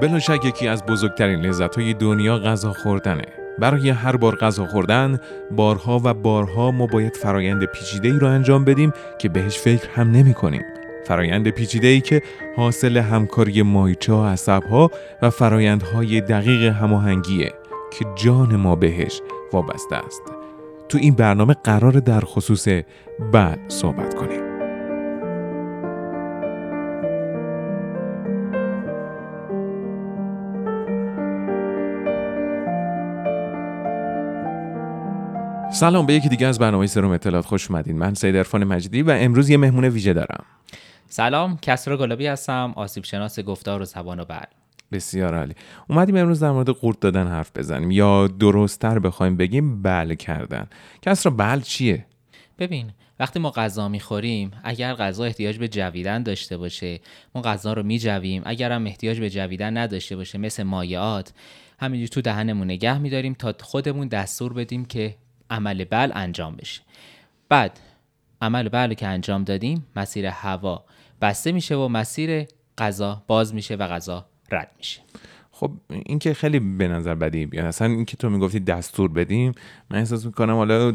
بلا 0.00 0.18
شک 0.18 0.44
یکی 0.44 0.68
از 0.68 0.86
بزرگترین 0.86 1.40
لذت 1.40 1.76
های 1.76 1.94
دنیا 1.94 2.38
غذا 2.38 2.72
خوردنه 2.72 3.24
برای 3.58 3.90
هر 3.90 4.16
بار 4.16 4.36
غذا 4.36 4.66
خوردن 4.66 5.20
بارها 5.50 6.00
و 6.04 6.14
بارها 6.14 6.70
ما 6.70 6.86
باید 6.86 7.16
فرایند 7.16 7.64
پیچیده 7.64 8.08
ای 8.08 8.18
رو 8.18 8.26
انجام 8.26 8.64
بدیم 8.64 8.92
که 9.18 9.28
بهش 9.28 9.58
فکر 9.58 9.88
هم 9.88 10.10
نمی 10.10 10.34
کنیم. 10.34 10.62
فرایند 11.06 11.48
پیچیده 11.48 11.88
ای 11.88 12.00
که 12.00 12.22
حاصل 12.56 12.96
همکاری 12.96 13.62
مایچه 13.62 14.12
ها 14.12 14.34
ها 14.70 14.90
و 15.22 15.30
فرایندهای 15.30 16.20
دقیق 16.20 16.62
هماهنگیه 16.62 17.52
که 17.98 18.04
جان 18.14 18.56
ما 18.56 18.76
بهش 18.76 19.20
وابسته 19.52 19.96
است. 19.96 20.22
تو 20.88 20.98
این 20.98 21.14
برنامه 21.14 21.54
قرار 21.64 21.92
در 21.92 22.20
خصوص 22.20 22.68
بل 23.32 23.56
صحبت 23.68 24.14
کنیم. 24.14 24.47
سلام 35.70 36.06
به 36.06 36.14
یکی 36.14 36.28
دیگه 36.28 36.46
از 36.46 36.58
برنامه 36.58 36.86
سروم 36.86 37.10
اطلاعات 37.10 37.46
خوش 37.46 37.70
اومدین. 37.70 37.98
من 37.98 38.14
سید 38.14 38.36
عرفان 38.36 38.64
مجیدی 38.64 39.02
و 39.02 39.10
امروز 39.10 39.50
یه 39.50 39.56
مهمون 39.56 39.84
ویژه 39.84 40.12
دارم. 40.12 40.44
سلام 41.08 41.58
کسرا 41.62 41.96
گلابی 41.96 42.26
هستم 42.26 42.72
آسیب 42.76 43.04
شناس 43.04 43.40
گفتار 43.40 43.82
و 43.82 43.84
زبان 43.84 44.20
و 44.20 44.24
بل 44.24 44.44
بسیار 44.92 45.34
عالی. 45.34 45.54
اومدیم 45.88 46.16
امروز 46.16 46.40
در 46.40 46.50
مورد 46.50 46.68
قورت 46.68 47.00
دادن 47.00 47.26
حرف 47.26 47.50
بزنیم. 47.56 47.90
یا 47.90 48.26
درستتر 48.26 48.98
بخوایم 48.98 49.36
بگیم 49.36 49.82
بل 49.82 50.14
کردن. 50.14 50.66
کسرا 51.02 51.32
بل 51.32 51.60
چیه؟ 51.60 52.06
ببین 52.58 52.90
وقتی 53.20 53.38
ما 53.38 53.50
غذا 53.50 53.88
می‌خوریم 53.88 54.50
اگر 54.64 54.94
غذا 54.94 55.24
احتیاج 55.24 55.58
به 55.58 55.68
جویدن 55.68 56.22
داشته 56.22 56.56
باشه 56.56 57.00
ما 57.34 57.42
غذا 57.42 57.72
رو 57.72 57.82
میجویم 57.82 58.42
اگر 58.44 58.72
هم 58.72 58.86
احتیاج 58.86 59.20
به 59.20 59.30
جویدن 59.30 59.76
نداشته 59.76 60.16
باشه 60.16 60.38
مثل 60.38 60.62
مایعات 60.62 61.32
همینجور 61.80 62.08
تو 62.08 62.20
دهنمون 62.20 62.66
نگه 62.66 62.98
میداریم 62.98 63.34
تا 63.34 63.54
خودمون 63.60 64.08
دستور 64.08 64.52
بدیم 64.52 64.84
که 64.84 65.14
عمل 65.50 65.84
بل 65.84 66.10
انجام 66.14 66.56
بشه. 66.56 66.82
بعد 67.48 67.80
عمل 68.42 68.68
بل 68.68 68.94
که 68.94 69.06
انجام 69.06 69.44
دادیم 69.44 69.86
مسیر 69.96 70.26
هوا 70.26 70.84
بسته 71.20 71.52
میشه 71.52 71.76
و 71.76 71.88
مسیر 71.88 72.46
غذا 72.78 73.22
باز 73.26 73.54
میشه 73.54 73.74
و 73.74 73.86
غذا 73.86 74.26
رد 74.50 74.70
میشه. 74.78 75.00
خب 75.50 75.72
این 75.88 76.18
که 76.18 76.34
خیلی 76.34 76.58
به 76.60 76.88
نظر 76.88 77.14
بدی 77.14 77.46
بیاد 77.46 77.64
اصلا 77.64 77.88
این 77.88 78.04
که 78.04 78.16
تو 78.16 78.30
می‌گفتی 78.30 78.60
دستور 78.60 79.12
بدیم 79.12 79.52
من 79.90 79.98
احساس 79.98 80.26
می‌کنم 80.26 80.54
حالا 80.54 80.94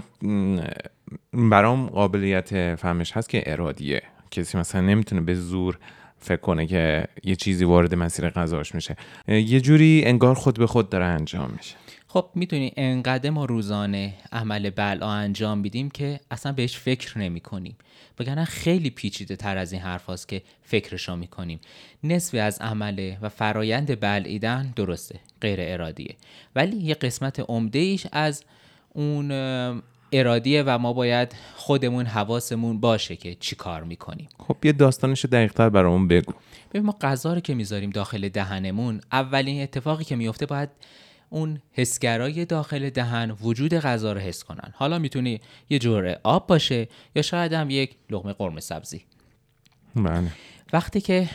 برام 1.33 1.87
قابلیت 1.87 2.75
فهمش 2.75 3.17
هست 3.17 3.29
که 3.29 3.43
ارادیه. 3.45 4.01
کسی 4.31 4.57
مثلا 4.57 4.81
نمی‌تونه 4.81 5.21
به 5.21 5.35
زور 5.35 5.79
فکر 6.19 6.41
کنه 6.41 6.67
که 6.67 7.07
یه 7.23 7.35
چیزی 7.35 7.65
وارد 7.65 7.95
مسیر 7.95 8.29
غذاش 8.29 8.75
میشه. 8.75 8.95
یه 9.27 9.61
جوری 9.61 10.03
انگار 10.05 10.35
خود 10.35 10.59
به 10.59 10.67
خود 10.67 10.89
داره 10.89 11.05
انجام 11.05 11.51
میشه. 11.57 11.75
خب 12.13 12.29
می‌دونی 12.35 12.73
انقدر 12.77 13.29
ما 13.29 13.45
روزانه 13.45 14.13
عمل 14.31 14.69
بلا 14.69 15.09
انجام 15.09 15.61
بیدیم 15.61 15.89
که 15.89 16.19
اصلا 16.31 16.51
بهش 16.51 16.77
فکر 16.77 17.17
نمی 17.17 17.39
کنیم 17.39 17.75
بگنن 18.19 18.45
خیلی 18.45 18.89
پیچیده 18.89 19.35
تر 19.35 19.57
از 19.57 19.71
این 19.71 19.81
حرف 19.81 20.05
هاست 20.05 20.27
که 20.27 20.41
فکرشو 20.61 21.15
می 21.15 21.27
کنیم 21.27 21.59
نصفی 22.03 22.39
از 22.39 22.61
عمله 22.61 23.17
و 23.21 23.29
فرایند 23.29 23.99
بلعیدن 23.99 24.73
درسته 24.75 25.19
غیر 25.41 25.59
ارادیه. 25.61 26.15
ولی 26.55 26.77
یه 26.77 26.93
قسمت 26.93 27.39
عمده 27.39 27.79
ایش 27.79 28.07
از 28.11 28.43
اون 28.89 29.31
ارادیه 30.11 30.63
و 30.63 30.77
ما 30.77 30.93
باید 30.93 31.35
خودمون 31.55 32.05
حواسمون 32.05 32.79
باشه 32.79 33.15
که 33.15 33.35
چی 33.35 33.55
کار 33.55 33.83
می‌کنیم. 33.83 34.29
خب 34.39 34.57
یه 34.63 34.71
داستانش 34.71 35.25
دقیقتر 35.25 35.69
برامون 35.69 36.07
بگو. 36.07 36.33
ببین 36.69 36.85
ما 36.85 36.97
غذا 37.01 37.33
رو 37.33 37.39
که 37.39 37.53
می‌ذاریم 37.53 37.89
داخل 37.89 38.29
دهنمون 38.29 39.01
اولین 39.11 39.63
اتفاقی 39.63 40.03
که 40.03 40.15
میفته 40.15 40.45
باید 40.45 40.69
اون 41.33 41.61
حسگرای 41.71 42.45
داخل 42.45 42.89
دهن 42.89 43.31
وجود 43.31 43.73
غذا 43.73 44.13
رو 44.13 44.19
حس 44.19 44.43
کنن. 44.43 44.73
حالا 44.73 44.99
می‌تونه 44.99 45.39
یه 45.69 45.79
جور 45.79 46.15
آب 46.23 46.47
باشه 46.47 46.87
یا 47.15 47.21
شاید 47.21 47.53
هم 47.53 47.69
یک 47.69 47.95
لغمه 48.09 48.33
قرمه 48.33 48.61
سبزی. 48.61 49.01
بله. 49.95 50.31
وقتی 50.73 51.01
که 51.01 51.29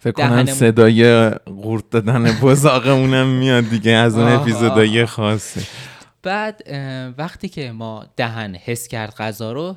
فکر 0.00 0.12
کنم 0.12 0.44
صدای 0.44 1.30
قورت 1.30 1.90
دادن 1.90 2.40
بزاقمونم 2.42 3.26
میاد 3.26 3.68
دیگه 3.68 3.92
از 3.92 4.18
اون 4.18 4.28
اپیزودای 4.28 5.06
خاصه. 5.06 5.62
بعد 6.22 6.62
وقتی 7.18 7.48
که 7.48 7.72
ما 7.72 8.06
دهن 8.16 8.54
حس 8.54 8.88
کرد 8.88 9.14
غذا 9.14 9.52
رو 9.52 9.76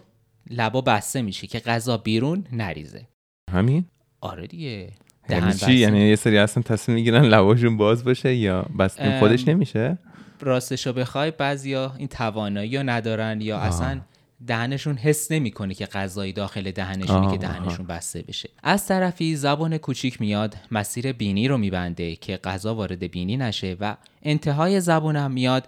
لبا 0.49 0.81
بسته 0.81 1.21
میشه 1.21 1.47
که 1.47 1.59
غذا 1.59 1.97
بیرون 1.97 2.45
نریزه. 2.51 3.07
همین؟ 3.51 3.85
آره 4.21 4.47
دیگه. 4.47 4.91
یعنی 5.31 5.53
چی؟ 5.53 5.73
یعنی 5.73 5.99
یه 5.99 6.15
سری 6.15 6.37
اصلا 6.37 6.63
تصمیم 6.63 6.95
می‌گیرن 6.95 7.25
لباشون 7.25 7.77
باز 7.77 8.03
باشه 8.03 8.35
یا 8.35 8.65
بس 8.79 9.01
خودش 9.19 9.47
نمیشه؟ 9.47 9.97
راستش 10.41 10.87
رو 10.87 10.93
بخوای 10.93 11.31
بعضیا 11.31 11.93
این 11.97 12.07
توانایی 12.07 12.77
رو 12.77 12.83
ندارن 12.83 13.41
یا 13.41 13.57
اصلا 13.57 14.01
دهنشون 14.47 14.95
حس 14.95 15.31
نمی‌کنه 15.31 15.73
که 15.73 15.85
غذایی 15.85 16.33
داخل 16.33 16.71
دهنشونه 16.71 17.31
که 17.31 17.37
دهنشون 17.37 17.85
بسته 17.87 18.21
بشه. 18.21 18.49
از 18.63 18.87
طرفی 18.87 19.35
زبان 19.35 19.77
کوچیک 19.77 20.21
میاد 20.21 20.55
مسیر 20.71 21.11
بینی 21.11 21.47
رو 21.47 21.57
میبنده 21.57 22.15
که 22.15 22.37
غذا 22.37 22.75
وارد 22.75 23.03
بینی 23.03 23.37
نشه 23.37 23.77
و 23.79 23.95
انتهای 24.23 24.81
زبان 24.81 25.15
هم 25.15 25.31
میاد 25.31 25.67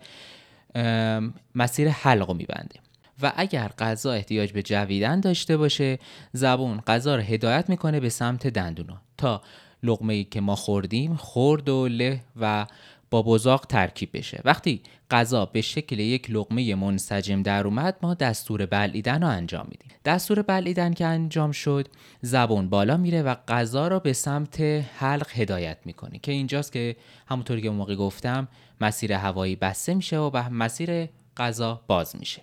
مسیر 1.56 1.90
حلق 1.90 2.28
رو 2.28 2.34
میبنده. 2.34 2.76
و 3.22 3.34
اگر 3.36 3.72
غذا 3.80 4.12
احتیاج 4.12 4.52
به 4.52 4.64
جویدن 4.64 5.20
داشته 5.20 5.58
باشه 5.58 6.00
زبون 6.34 6.82
غذا 6.88 7.16
رو 7.16 7.22
هدایت 7.22 7.70
می‌کنه 7.70 8.00
به 8.00 8.10
سمت 8.10 8.48
دندونا 8.48 9.02
تا 9.18 9.42
لقمه 9.84 10.14
ای 10.14 10.24
که 10.24 10.42
ما 10.42 10.56
خوردیم 10.56 11.16
خورد 11.16 11.70
و 11.70 11.88
له 11.88 12.22
و 12.42 12.66
با 13.10 13.22
بزاق 13.22 13.66
ترکیب 13.66 14.10
بشه. 14.14 14.42
وقتی 14.46 14.82
غذا 15.12 15.46
به 15.46 15.62
شکل 15.62 16.00
یک 16.00 16.32
لقمه 16.32 16.76
منسجم 16.76 17.44
در 17.44 17.68
اومد 17.68 17.98
ما 18.02 18.14
دستور 18.14 18.66
بلعیدن 18.66 19.22
رو 19.22 19.28
انجام 19.28 19.68
میدیم. 19.72 19.92
دستور 20.06 20.42
بلعیدن 20.42 20.94
که 20.94 21.06
انجام 21.06 21.52
شد 21.52 21.88
زبون 22.22 22.70
بالا 22.70 22.98
میره 22.98 23.22
و 23.22 23.36
غذا 23.48 23.88
رو 23.88 24.00
به 24.00 24.14
سمت 24.14 24.62
حلق 24.98 25.28
هدایت 25.34 25.78
می‌کنه. 25.86 26.20
که 26.20 26.32
اینجاست 26.32 26.72
که 26.72 26.96
همونطور 27.28 27.60
که 27.60 27.70
موقع 27.70 27.96
گفتم 27.96 28.48
مسیر 28.82 29.14
هوایی 29.14 29.56
بسته 29.56 29.94
میشه 29.94 30.18
و 30.18 30.50
مسیر 30.50 31.10
غذا 31.38 31.82
باز 31.88 32.16
میشه. 32.16 32.42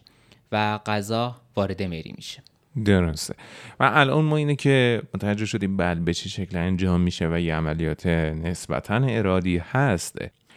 و 0.53 0.79
غذا 0.87 1.37
وارد 1.57 1.83
مری 1.83 2.15
میشه. 2.17 2.43
درسته. 2.85 3.35
و 3.81 3.91
الان 3.95 4.25
ما 4.25 4.37
اینه 4.37 4.57
که 4.57 5.03
متوجه 5.15 5.45
شدیم 5.45 5.77
بل 5.77 5.95
به 5.95 6.15
چه 6.15 6.29
شکل 6.29 6.57
انجام 6.57 7.01
میشه 7.01 7.29
و 7.29 7.41
یه 7.41 7.55
عملیات 7.55 8.07
نسبتا 8.07 8.95
ارادی 8.95 9.59
هست. 9.59 10.17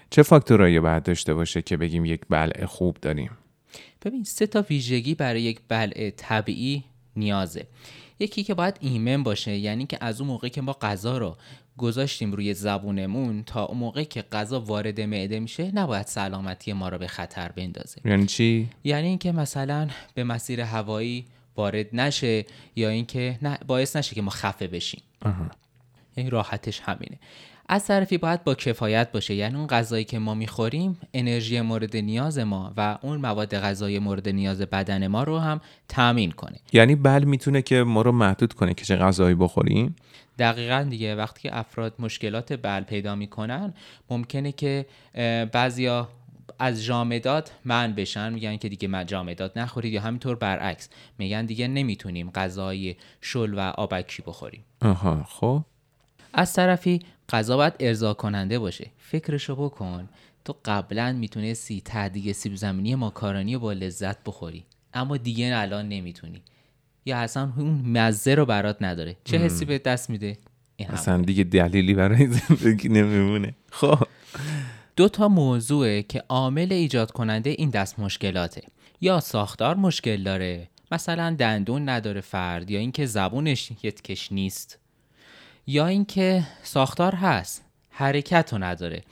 چه 0.10 0.24
فاکتورایی 0.24 0.80
باید 0.80 1.04
داشته 1.04 1.34
باشه 1.34 1.62
که 1.62 1.78
بگیم 1.78 2.06
یک 2.06 2.22
بلع 2.30 2.66
خوب 2.66 2.98
داریم؟ 3.02 3.32
ببین 4.06 4.24
سه 4.24 4.48
تا 4.48 4.66
ویژگی 4.70 5.16
برای 5.16 5.42
یک 5.42 5.60
بلع 5.70 6.10
طبیعی 6.10 6.84
نیازه. 7.16 7.68
یکی 8.20 8.44
که 8.44 8.54
باید 8.54 8.78
ایمن 8.80 9.24
باشه 9.24 9.52
یعنی 9.56 9.86
که 9.86 9.98
از 10.02 10.22
اون 10.22 10.30
موقع 10.30 10.48
که 10.48 10.62
ما 10.62 10.78
غذا 10.82 11.18
رو 11.18 11.38
گذاشتیم 11.78 12.32
روی 12.32 12.54
زبونمون 12.54 13.44
تا 13.44 13.66
اون 13.66 13.78
موقع 13.78 14.04
که 14.04 14.22
غذا 14.22 14.60
وارد 14.62 15.02
معده 15.02 15.40
میشه 15.40 15.72
نباید 15.76 16.08
سلامتی 16.08 16.74
ما 16.74 16.90
رو 16.90 16.98
به 16.98 17.08
خطر 17.08 17.52
بندازه. 17.52 18.02
یعنی 18.06 18.26
چی؟ 18.26 18.70
یعنی 18.84 19.08
اینکه 19.08 19.32
مثلا 19.32 19.90
به 20.14 20.24
مسیر 20.24 20.62
هوایی 20.62 21.26
وارد 21.56 21.88
نشه 21.94 22.46
یا 22.76 22.90
اینکه 22.90 23.40
نه 23.42 23.58
باعث 23.68 23.96
نشه 23.96 24.16
که 24.16 24.22
ما 24.22 24.32
خفه 24.32 24.68
بشیم. 24.68 25.02
یعنی 26.18 26.30
راحتش 26.30 26.80
همینه. 26.80 27.20
از 27.70 27.86
طرفی 27.86 28.18
باید 28.18 28.44
با 28.44 28.56
کفایت 28.56 29.12
باشه. 29.12 29.36
یعنی 29.36 29.56
اون 29.56 29.68
غذایی 29.68 30.04
که 30.04 30.20
ما 30.20 30.34
می‌خوریم 30.34 31.00
انرژی 31.14 31.62
مورد 31.62 31.98
نیاز 31.98 32.40
ما 32.40 32.74
و 32.78 32.98
اون 33.02 33.18
مواد 33.18 33.58
غذایی 33.58 34.00
مورد 34.00 34.30
نیاز 34.30 34.62
بدن 34.62 35.08
ما 35.08 35.24
رو 35.24 35.40
هم 35.40 35.62
تامین 35.88 36.32
کنه. 36.32 36.60
یعنی 36.74 36.96
بل 36.96 37.24
می‌تونه 37.24 37.62
که 37.62 37.84
ما 37.84 38.02
رو 38.02 38.12
محدود 38.12 38.54
کنه 38.54 38.74
که 38.74 38.86
چه 38.86 38.96
غذایی 38.96 39.36
بخوریم؟ 39.36 39.96
دقیقا 40.40 40.88
دیگه. 40.90 41.16
وقتی 41.16 41.42
که 41.42 41.58
افراد 41.58 41.94
مشکلات 42.00 42.54
بل 42.54 42.82
پیدا 42.82 43.16
می‌کنن 43.16 43.74
ممکنه 44.10 44.52
که 44.52 44.86
بعضیا 45.52 46.10
از 46.60 46.84
جامدات 46.84 47.52
من 47.66 47.94
بشن. 47.94 48.34
میگن 48.34 48.58
که 48.58 48.70
دیگه 48.70 49.06
جامدات 49.06 49.58
نخورید 49.58 49.94
یا 49.94 50.02
همینطور 50.02 50.36
برعکس. 50.36 50.90
میگن 51.18 51.46
دیگه 51.46 51.68
نمی‌تونیم 51.68 52.32
غذای 52.32 52.96
شل 53.22 53.54
و 53.54 53.60
آبکی 53.60 54.22
بخوریم. 54.22 54.64
آها 54.82 55.24
خب. 55.30 55.62
از 56.34 56.54
طرفی 56.54 57.00
غذا 57.30 57.58
باید 57.58 57.74
ارضا 57.80 58.14
کننده 58.14 58.60
باشه. 58.60 58.92
فکرشو 58.98 59.56
بکن. 59.56 60.10
تو 60.46 60.56
قبلا 60.66 61.14
می‌تونستی 61.14 61.82
تعدیق 61.82 62.32
سیب 62.32 62.56
زمینی 62.56 62.96
ماکارونی 62.96 63.58
با 63.58 63.74
لذت 63.74 64.24
بخوری. 64.24 64.64
اما 64.94 65.18
دیگه 65.18 65.52
الان 65.56 65.90
نمی‌تونی. 65.90 66.42
یا 67.06 67.18
اصلا 67.18 67.54
اون 67.58 67.82
مزه 67.86 68.36
رو 68.36 68.46
برات 68.46 68.78
نداره. 68.82 69.16
چه 69.24 69.38
حسی 69.38 69.66
به 69.66 69.78
دست 69.78 70.10
میده؟ 70.10 70.38
اصلا 70.90 71.22
دیگه 71.22 71.44
دلیلی 71.44 71.94
برای 71.94 72.28
زندگی 72.28 72.90
نمیمونه. 72.90 73.56
خب. 73.72 74.08
دو 74.96 75.10
تا 75.10 75.28
موضوعه 75.28 76.04
که 76.04 76.24
عامل 76.30 76.74
ایجاد 76.74 77.12
کننده 77.12 77.50
این 77.50 77.70
دست 77.70 78.00
مشکلاته. 78.00 78.62
یا 79.02 79.20
ساختار 79.20 79.76
مشکل 79.76 80.24
داره 80.24 80.70
مثلا 80.92 81.36
دندون 81.40 81.90
نداره 81.90 82.22
فرد 82.22 82.72
یا 82.72 82.80
اینکه 82.80 83.06
زبونش 83.06 83.72
یتکش 83.84 84.32
نیست. 84.32 84.80
یا 85.68 85.88
اینکه 85.88 86.44
ساختار 86.64 87.16
هست 87.16 87.66
حرکت 87.90 88.50
رو 88.54 88.64
نداره 88.64 89.04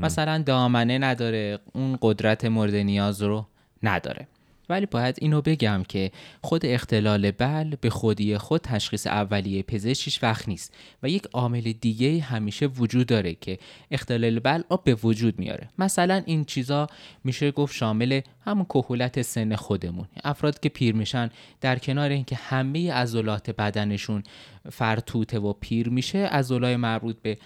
مثلا 0.00 0.42
دامنه 0.46 0.98
نداره 0.98 1.58
اون 1.72 1.98
قدرت 2.02 2.44
مورد 2.44 2.74
نیاز 2.74 3.22
رو 3.22 3.46
نداره. 3.82 4.26
ولی 4.70 4.86
باید 4.86 5.16
اینو 5.20 5.40
بگم 5.40 5.82
که 5.88 6.10
خود 6.42 6.66
اختلال 6.66 7.30
بل 7.30 7.74
به 7.80 7.90
خودی 7.90 8.38
خود 8.38 8.60
تشخیص 8.60 9.06
اولیه 9.06 9.62
پزشکیش 9.62 10.22
وقت 10.22 10.48
نیست 10.48 10.74
و 11.02 11.08
یک 11.08 11.26
عامل 11.32 11.60
دیگه 11.60 12.20
همیشه 12.20 12.66
وجود 12.66 13.06
داره 13.06 13.34
که 13.34 13.58
اختلال 13.90 14.38
بل 14.38 14.62
رو 14.70 14.80
به 14.84 14.94
وجود 14.94 15.38
میاره. 15.38 15.68
مثلا 15.78 16.22
این 16.26 16.44
چیزا 16.44 16.86
میشه 17.24 17.50
گفت 17.50 17.74
شامل 17.74 18.20
همون 18.44 18.64
کهولت 18.64 19.22
سن 19.22 19.56
خودمون. 19.56 20.06
افراد 20.24 20.60
که 20.60 20.68
پیر 20.68 20.94
میشن 20.94 21.30
در 21.60 21.78
کنار 21.78 22.10
اینکه 22.10 22.36
همه 22.36 22.92
عضلات 22.92 23.50
بدنشون 23.50 24.22
فرتوته 24.70 25.38
و 25.38 25.52
پیر 25.52 25.90
از 26.14 26.14
عضلای 26.14 26.76
مربوط 26.76 27.16
به 27.22 27.38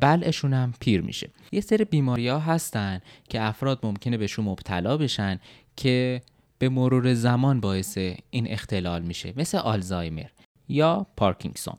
بلعشون 0.00 0.52
هم 0.52 0.74
پیر 0.80 1.00
میشه. 1.00 1.30
یه 1.52 1.60
سری 1.60 1.84
بیماری 1.84 2.28
ها 2.28 2.38
هستن 2.38 3.00
که 3.28 3.42
افراد 3.42 3.78
ممکنه 3.82 4.16
بهشون 4.16 4.44
مبتلا 4.44 4.96
بشن 4.96 5.40
که 5.76 6.22
به 6.62 6.68
مرور 6.68 7.14
زمان 7.14 7.60
باعث 7.60 7.98
این 8.30 8.50
اختلال 8.50 9.02
میشه 9.02 9.32
مثل 9.36 9.58
آلزایمر 9.58 10.26
یا 10.68 11.06
پارکینگسون 11.16 11.74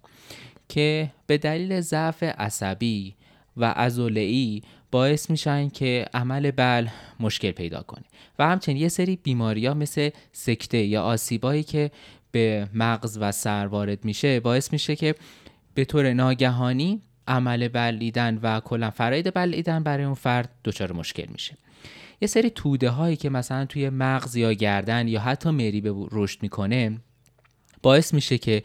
که 0.69 1.11
به 1.27 1.37
دلیل 1.37 1.81
ضعف 1.81 2.23
عصبی 2.23 3.15
و 3.57 3.73
ازولعی 3.75 4.61
باعث 4.91 5.29
میشن 5.29 5.69
که 5.69 6.05
عمل 6.13 6.51
بل 6.51 6.87
مشکل 7.19 7.51
پیدا 7.51 7.81
کنه. 7.81 8.03
و 8.39 8.47
همچنین 8.47 8.77
یه 8.77 8.87
سری 8.87 9.15
بیماری 9.15 9.65
ها 9.65 9.73
مثل 9.73 10.09
سکته 10.31 10.77
یا 10.77 11.03
آسیبایی 11.03 11.63
که 11.63 11.91
به 12.31 12.67
مغز 12.73 13.17
و 13.21 13.31
سر 13.31 13.67
وارد 13.67 14.05
میشه 14.05 14.39
باعث 14.39 14.73
میشه 14.73 14.95
که 14.95 15.15
به 15.73 15.85
طور 15.85 16.13
ناگهانی 16.13 17.01
عمل 17.27 17.67
بلعیدن 17.67 18.39
و 18.43 18.59
کلا 18.59 18.89
فراید 18.91 19.33
بلعیدن 19.33 19.83
برای 19.83 20.03
اون 20.03 20.13
فرد 20.13 20.49
دچار 20.63 20.93
مشکل 20.93 21.25
میشه. 21.31 21.57
یه 22.23 22.27
سری 22.27 22.49
توده 22.49 22.89
هایی 22.89 23.15
که 23.15 23.29
مثلا 23.29 23.65
توی 23.65 23.89
مغز 23.89 24.35
یا 24.35 24.53
گردن 24.53 25.07
یا 25.07 25.19
حتی 25.19 25.49
مری 25.49 25.81
به 25.81 25.93
رشد 26.11 26.39
می‌کنه 26.41 26.97
باعث 27.81 28.13
میشه 28.13 28.37
که 28.37 28.63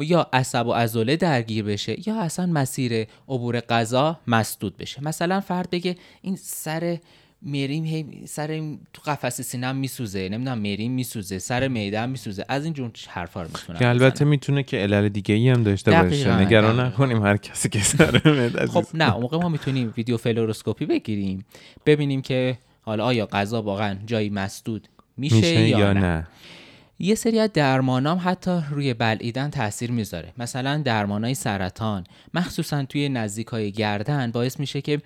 یا 0.00 0.26
عصب 0.32 0.66
و 0.66 0.72
عضله 0.72 1.16
درگیر 1.16 1.64
بشه 1.64 2.08
یا 2.08 2.20
اصلا 2.20 2.46
مسیر 2.46 3.06
عبور 3.28 3.60
غذا 3.60 4.20
مسدود 4.26 4.76
بشه. 4.76 5.04
مثلا 5.04 5.40
فرد 5.40 5.70
بگه 5.70 5.96
این 6.22 6.36
سر 6.36 6.98
مریم 7.42 7.84
هی 7.84 8.22
سر 8.26 8.76
تو 8.92 9.02
قفس 9.06 9.40
سینم 9.40 9.76
میسوزه 9.76 10.28
نمی‌دونم 10.28 10.58
مریم 10.58 10.92
میسوزه 10.92 11.38
سر 11.38 11.68
میدم 11.68 12.08
میسوزه. 12.08 12.44
از 12.48 12.64
این 12.64 12.74
جون 12.74 12.92
حرفا 13.08 13.42
رو 13.42 13.48
می‌تونه 13.48 13.78
که 13.78 13.88
البته 13.88 14.24
می‌تونه 14.24 14.62
که 14.62 14.76
علل 14.76 15.08
دیگه 15.08 15.34
ای 15.34 15.48
هم 15.48 15.62
داشته 15.62 16.02
باشه. 16.02 16.40
نگران 16.40 16.80
نکنیم 16.80 17.22
هر 17.22 17.36
کسی 17.36 17.68
که 17.68 17.80
سر 17.80 18.18
خب 18.66 18.84
نه 18.94 19.12
اون 19.12 19.22
موقع 19.22 19.38
ما 19.38 19.48
می‌تونیم 19.48 19.94
ویدیو 19.96 20.16
فلوروسکوپی 20.16 20.86
بگیریم. 20.86 21.44
ببینیم 21.86 22.22
که 22.22 22.58
حالا 22.88 23.04
آیا 23.04 23.26
غذا 23.26 23.62
واقعا 23.62 23.98
جایی 24.06 24.30
مسدود 24.30 24.88
میشه, 25.16 25.68
یا, 25.68 25.92
نه. 25.92 26.26
یه 26.98 27.14
سری 27.14 27.38
از 27.38 27.52
درمانام 27.52 28.20
حتی 28.24 28.60
روی 28.70 28.94
بلعیدن 28.94 29.50
تاثیر 29.50 29.90
می‌ذاره. 29.90 30.32
مثلا 30.38 30.82
درمانای 30.84 31.34
سرطان 31.34 32.04
مخصوصا 32.34 32.84
توی 32.84 33.08
نزدیک 33.08 33.46
های 33.46 33.72
گردن 33.72 34.30
باعث 34.30 34.60
میشه 34.60 34.80
که 34.80 35.02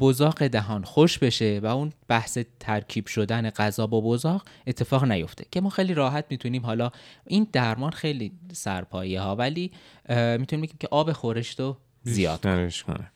بزاق 0.00 0.46
دهان 0.46 0.84
خوش 0.84 1.18
بشه 1.18 1.60
و 1.62 1.66
اون 1.66 1.92
بحث 2.08 2.38
ترکیب 2.60 3.06
شدن 3.06 3.50
غذا 3.50 3.86
با 3.86 4.00
بزاق 4.00 4.44
اتفاق 4.66 5.04
نیفته. 5.04 5.44
که 5.50 5.60
ما 5.60 5.70
خیلی 5.70 5.94
راحت 5.94 6.24
می‌تونیم 6.30 6.66
حالا 6.66 6.90
این 7.26 7.46
درمان 7.52 7.90
خیلی 7.90 8.32
سرپایه 8.52 9.20
ها 9.20 9.36
ولی 9.36 9.70
می‌تونیم 10.08 10.62
بگیم 10.62 10.76
که 10.80 10.88
آب 10.90 11.12
خورشت 11.12 11.60
رو 11.60 11.76
زیاد 12.02 12.40
کنه. 12.86 13.10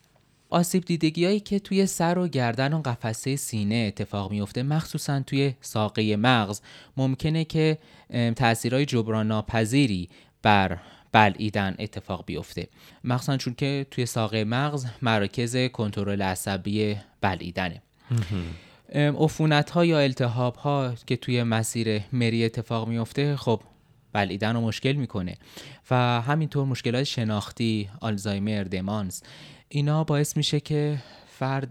آسیب 0.53 0.85
دیدگی 0.85 1.25
هایی 1.25 1.41
که 1.41 1.59
توی 1.59 1.87
سر 1.87 2.19
و 2.19 2.29
گردن 2.29 2.73
و 2.73 2.83
قفسه 2.83 3.37
سینه 3.37 3.75
اتفاق 3.75 4.31
میفته 4.31 4.63
مخصوصا 4.63 5.21
توی 5.21 5.55
ساقه 5.61 6.17
مغز 6.17 6.61
ممکنه 6.97 7.45
که 7.45 7.79
تاثیرهای 8.37 8.87
جبران 8.87 9.27
ناپذیری 9.27 10.09
بر 10.43 10.79
بلعیدن 11.13 11.75
اتفاق 11.79 12.25
بیفته. 12.27 12.69
مخصوصا 13.05 13.37
چون 13.37 13.55
که 13.55 13.87
توی 13.91 14.07
ساقه 14.07 14.45
مغز 14.45 14.87
مراکز 15.03 15.57
کنترل 15.57 16.23
عصبی 16.23 16.97
بلعیدنه. 17.21 17.83
عفونت 18.95 19.71
ها 19.71 19.85
یا 19.85 19.99
التهاب 19.99 20.57
ها 20.57 20.95
که 21.07 21.17
توی 21.17 21.43
مسیر 21.43 22.01
مری 22.13 22.45
اتفاق 22.45 22.89
میفته 22.89 23.37
خب 23.37 23.61
بلعیدن 24.13 24.55
رو 24.55 24.61
مشکل 24.61 24.93
می‌کنه. 24.93 25.37
و 25.91 26.21
همینطور 26.21 26.65
مشکلات 26.65 27.05
شناختی 27.05 27.89
آلزایمر 28.01 28.63
دمانس. 28.63 29.23
اینا 29.75 30.05
باعث 30.05 30.37
میشه 30.37 30.61
که 30.61 30.99
فرد 31.27 31.71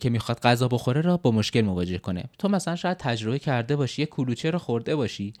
که 0.00 0.10
می‌خواد 0.10 0.40
غذا 0.40 0.68
بخوره 0.68 1.00
را 1.00 1.16
با 1.16 1.30
مشکل 1.30 1.60
مواجه 1.60 1.98
کنه. 1.98 2.24
تو 2.38 2.48
مثلا 2.48 2.76
شاید 2.76 2.96
تجربه 2.96 3.38
کرده 3.38 3.76
باشی 3.76 4.02
یه 4.02 4.06
کلوچه 4.06 4.50
رو 4.50 4.58
خورده 4.58 4.96
باشی 4.96 5.32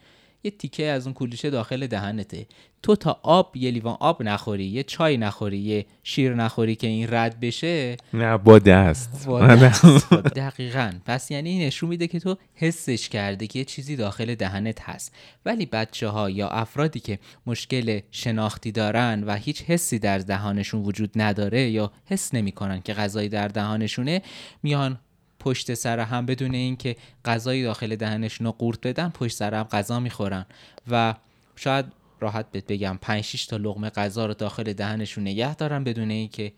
یه 0.42 0.50
تیکه 0.50 0.86
از 0.86 1.06
اون 1.06 1.14
کلوچه 1.14 1.50
داخل 1.50 1.86
دهنته. 1.86 2.46
تو 2.82 2.96
تا 2.96 3.20
آب 3.22 3.56
یه 3.56 3.70
لیوان 3.70 3.96
آب 4.00 4.22
نخوری 4.22 4.64
یه 4.64 4.82
چای 4.82 5.16
نخوری 5.16 5.58
یه 5.58 5.86
شیر 6.02 6.34
نخوری 6.34 6.76
که 6.76 6.86
این 6.86 7.06
رد 7.10 7.40
بشه. 7.40 7.96
نه 8.14 8.36
با 8.38 8.58
دست, 8.58 9.28
دقیقا. 10.36 10.92
پس 11.06 11.30
یعنی 11.30 11.66
نشون 11.66 11.88
میده 11.88 12.06
که 12.06 12.20
تو 12.20 12.36
حسش 12.54 13.08
کرده 13.08 13.46
که 13.46 13.58
یه 13.58 13.64
چیزی 13.64 13.96
داخل 13.96 14.34
دهنت 14.34 14.80
هست. 14.80 15.14
ولی 15.46 15.66
بچه 15.66 16.08
ها 16.08 16.30
یا 16.30 16.48
افرادی 16.48 17.00
که 17.00 17.18
مشکل 17.46 18.00
شناختی 18.10 18.72
دارن 18.72 19.24
و 19.26 19.34
هیچ 19.34 19.62
حسی 19.62 19.98
در 19.98 20.18
دهانشون 20.18 20.82
وجود 20.82 21.10
نداره 21.16 21.70
یا 21.70 21.92
حس 22.06 22.34
نمی‌کنن 22.34 22.80
که 22.80 22.92
غذایی 22.92 23.28
در 23.28 23.48
دهانشونه 23.48 24.22
میان 24.62 24.98
پشت 25.40 25.74
سر 25.74 26.00
هم 26.00 26.26
بدون 26.26 26.54
اینکه 26.54 26.96
غذایی 27.24 27.62
داخل 27.62 27.96
دهنشون 27.96 28.46
رو 28.46 28.52
قورت 28.52 28.86
بدن 28.86 29.08
پشت 29.08 29.36
سر 29.36 29.54
هم 29.54 29.62
غذا 29.62 30.00
می‌خورن. 30.00 30.46
و 30.90 31.14
شاید 31.56 31.84
راحت 32.20 32.50
بهت 32.50 32.66
بگم 32.66 32.98
5 33.00 33.24
6 33.24 33.46
تا 33.46 33.56
لقمه 33.56 33.90
غذا 33.90 34.26
رو 34.26 34.34
داخل 34.34 34.72
دهنشون 34.72 35.24
نگه 35.24 35.54
دارن 35.54 35.84
بدون 35.84 36.10
اینکه 36.10 36.52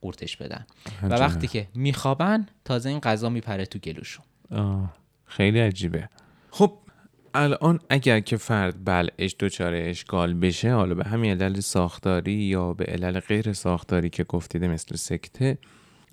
قورتش 0.00 0.36
بدن. 0.36 0.66
و 1.02 1.14
وقتی 1.14 1.46
که 1.46 1.68
میخوابن 1.74 2.46
تازه 2.64 2.88
این 2.88 2.98
غذا 2.98 3.28
میپره 3.28 3.66
تو 3.66 3.78
گلوشون. 3.78 4.24
خیلی 5.26 5.60
عجیبه. 5.60 6.08
خب 6.50 6.72
الان 7.34 7.80
اگر 7.90 8.20
که 8.20 8.36
فرد 8.36 8.84
بلعش 8.84 9.36
دچار 9.40 9.74
اشکال 9.74 10.34
بشه 10.34 10.74
حالا 10.74 10.94
به 10.94 11.04
همین 11.04 11.30
علل 11.30 11.60
ساختاری 11.60 12.32
یا 12.32 12.72
به 12.72 12.84
علل 12.84 13.20
غیر 13.20 13.52
ساختاری 13.52 14.10
که 14.10 14.24
گفتیده 14.24 14.68
مثل 14.68 14.96
سکته 14.96 15.58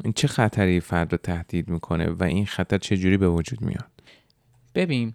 این 0.04 0.14
چه 0.14 0.28
خطری 0.28 0.80
فرد 0.80 1.12
رو 1.12 1.18
تهدید 1.18 1.70
می‌کنه 1.70 2.10
و 2.10 2.24
این 2.24 2.46
خطر 2.46 2.78
چه 2.78 2.98
جوری 2.98 3.18
به 3.18 3.30
وجود 3.30 3.62
میاد؟ 3.62 3.92
ببین 4.76 5.14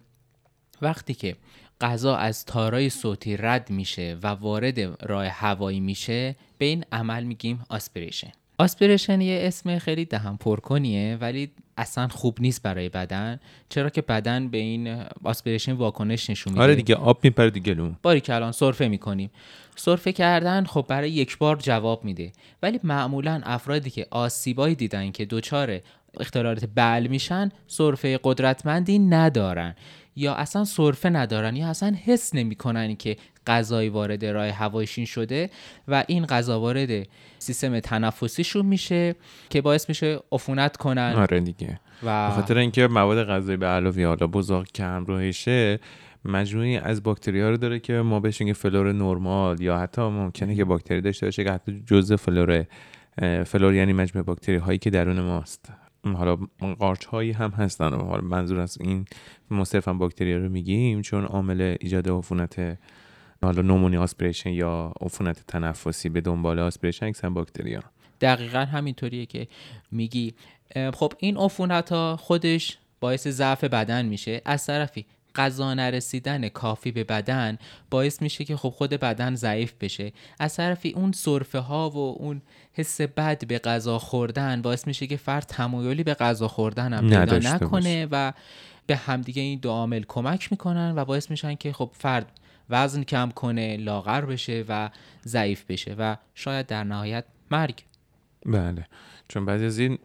وقتی 0.81 1.13
که 1.13 1.35
غذا 1.81 2.15
از 2.15 2.45
تارای 2.45 2.89
صوتی 2.89 3.37
رد 3.37 3.69
میشه 3.69 4.17
و 4.23 4.27
وارد 4.27 4.79
راه 5.09 5.25
هوایی 5.25 5.79
میشه 5.79 6.35
به 6.57 6.65
این 6.65 6.85
عمل 6.91 7.23
میگیم 7.23 7.63
آسپریشن. 7.69 8.31
آسپریشن 8.59 9.21
یه 9.21 9.39
اسم 9.41 9.79
خیلی 9.79 10.05
دهن 10.05 10.37
پرکنیه 10.37 11.17
ولی 11.21 11.51
اصلا 11.77 12.07
خوب 12.07 12.37
نیست 12.39 12.61
برای 12.61 12.89
بدن 12.89 13.39
چرا 13.69 13.89
که 13.89 14.01
بدن 14.01 14.47
به 14.47 14.57
این 14.57 15.03
آسپریشن 15.23 15.71
واکنش 15.71 16.29
نشون 16.29 16.53
میده. 16.53 16.63
آره 16.63 16.75
دیگه 16.75 16.95
آب 16.95 17.19
میپره 17.23 17.49
دیگه 17.49 17.73
لون 17.73 17.95
باری 18.03 18.21
که 18.21 18.35
الان 18.35 18.51
سرفه 18.51 18.87
می‌کنیم. 18.87 19.31
سرفه 19.75 20.11
کردن 20.11 20.65
خب 20.65 20.85
برای 20.87 21.11
یک 21.11 21.37
بار 21.37 21.55
جواب 21.55 22.05
میده. 22.05 22.31
ولی 22.63 22.79
معمولا 22.83 23.41
افرادی 23.43 23.89
که 23.89 24.07
آسیبایی 24.11 24.75
دیدن 24.75 25.11
که 25.11 25.25
دچار 25.25 25.79
اختلالات 26.19 26.69
بل 26.75 27.07
میشن 27.07 27.51
سرفه 27.67 28.19
قدرتمندی 28.23 28.99
ندارن. 28.99 29.75
یا 30.15 30.33
اصلا 30.33 30.65
سرفه 30.65 31.09
ندارن 31.09 31.55
یا 31.55 31.67
اصلا 31.67 31.95
حس 32.05 32.35
نمی‌کنن 32.35 32.95
که 32.95 33.17
غذایی 33.47 33.89
وارد 33.89 34.25
راه 34.25 34.47
هوایشین 34.47 35.05
شده 35.05 35.49
و 35.87 36.03
این 36.07 36.25
غذا 36.25 36.59
وارد 36.59 37.07
سیستم 37.39 37.79
تنفسیشون 37.79 38.65
میشه 38.65 39.15
که 39.49 39.61
باعث 39.61 39.89
میشه 39.89 40.19
عفونت 40.31 40.77
کنن. 40.77 41.13
آره 41.17 41.39
دیگه. 41.39 41.79
به 42.03 42.31
خاطر 42.31 42.57
اینکه 42.57 42.87
مواد 42.87 43.27
غذایی 43.27 43.57
به 43.57 43.65
علاوه 43.65 44.05
حالا 44.05 44.27
بزاق 44.27 44.67
که 44.73 44.83
همراهشه 44.83 45.79
مجموعی 46.25 46.77
از 46.77 47.03
باکتری 47.03 47.41
ها 47.41 47.49
رو 47.49 47.57
داره 47.57 47.79
که 47.79 47.93
ما 47.93 48.19
بهش 48.19 48.41
فلور 48.41 48.91
نرمال 48.91 49.61
یا 49.61 49.77
حتی 49.77 50.01
ممکنه 50.01 50.55
که 50.55 50.65
باکتری 50.65 51.01
داشته 51.01 51.27
باشه 51.27 51.43
که 51.43 51.51
حتی 51.51 51.83
جزء 51.87 52.15
فلور 52.15 52.65
فلور 53.45 53.73
یعنی 53.73 53.93
مجموعه 53.93 54.23
باکتری 54.23 54.55
هایی 54.55 54.77
که 54.77 54.89
درون 54.89 55.19
ماست. 55.19 55.71
حالا 56.03 56.37
قارچ 56.79 57.05
هایی 57.05 57.31
هم 57.31 57.49
هستن. 57.49 57.93
حالا 57.93 58.21
منظور 58.21 58.59
از 58.59 58.77
این 58.81 59.05
ما 59.51 59.63
صرفا 59.63 59.93
باکتری 59.93 60.37
رو 60.37 60.49
میگیم 60.49 61.01
چون 61.01 61.25
عامل 61.25 61.75
ایجاد 61.79 62.09
عفونت 62.09 62.77
حالا 63.43 63.61
نومونی 63.61 63.97
آسپریشن 63.97 64.49
یا 64.49 64.93
عفونت 65.01 65.43
تنفسی 65.47 66.09
به 66.09 66.21
دنبال 66.21 66.59
آسپریشن 66.59 67.05
اکثر 67.05 67.29
باکتری 67.29 67.73
ها 67.73 67.83
دقیقا 68.21 68.59
همینطوریه 68.59 69.25
که 69.25 69.47
میگی. 69.91 70.33
خب 70.93 71.13
این 71.17 71.37
عفونت 71.37 71.91
ها 71.91 72.17
خودش 72.17 72.77
باعث 72.99 73.27
ضعف 73.27 73.63
بدن 73.63 74.05
میشه. 74.05 74.41
از 74.45 74.65
طرفی 74.65 75.05
غذا 75.35 75.73
نرسیدن 75.73 76.49
کافی 76.49 76.91
به 76.91 77.03
بدن 77.03 77.57
باعث 77.89 78.21
میشه 78.21 78.45
که 78.45 78.57
خب 78.57 78.69
خود 78.69 78.89
بدن 78.89 79.35
ضعیف 79.35 79.73
بشه. 79.81 80.13
از 80.39 80.55
طرفی 80.55 80.89
اون 80.89 81.11
سرفه 81.11 81.59
ها 81.59 81.89
و 81.89 81.97
اون 81.97 82.41
حس 82.73 83.01
بد 83.01 83.47
به 83.47 83.59
غذا 83.59 83.99
خوردن 83.99 84.61
باعث 84.61 84.87
میشه 84.87 85.07
که 85.07 85.17
فرد 85.17 85.43
تمایلی 85.43 86.03
به 86.03 86.13
غذا 86.13 86.47
خوردن 86.47 86.93
هم 86.93 87.09
پیدا 87.09 87.53
نکنه 87.53 88.07
و 88.11 88.33
به 88.87 88.95
همدیگه 88.95 89.41
این 89.41 89.59
دو 89.59 89.69
عامل 89.69 90.03
کمک 90.07 90.51
می‌کنن 90.51 90.93
و 90.95 91.05
باعث 91.05 91.31
میشن 91.31 91.55
که 91.55 91.73
خب 91.73 91.91
فرد 91.93 92.31
وزن 92.69 93.03
کم 93.03 93.29
کنه 93.29 93.77
لاغر 93.77 94.25
بشه 94.25 94.65
و 94.67 94.89
ضعیف 95.25 95.63
بشه 95.67 95.95
و 95.97 96.15
شاید 96.35 96.65
در 96.65 96.83
نهایت 96.83 97.25
مرگ. 97.51 97.83
بله. 98.45 98.87
چون 99.33 99.45
بعضی 99.45 99.65
از 99.65 99.79
این 99.79 99.97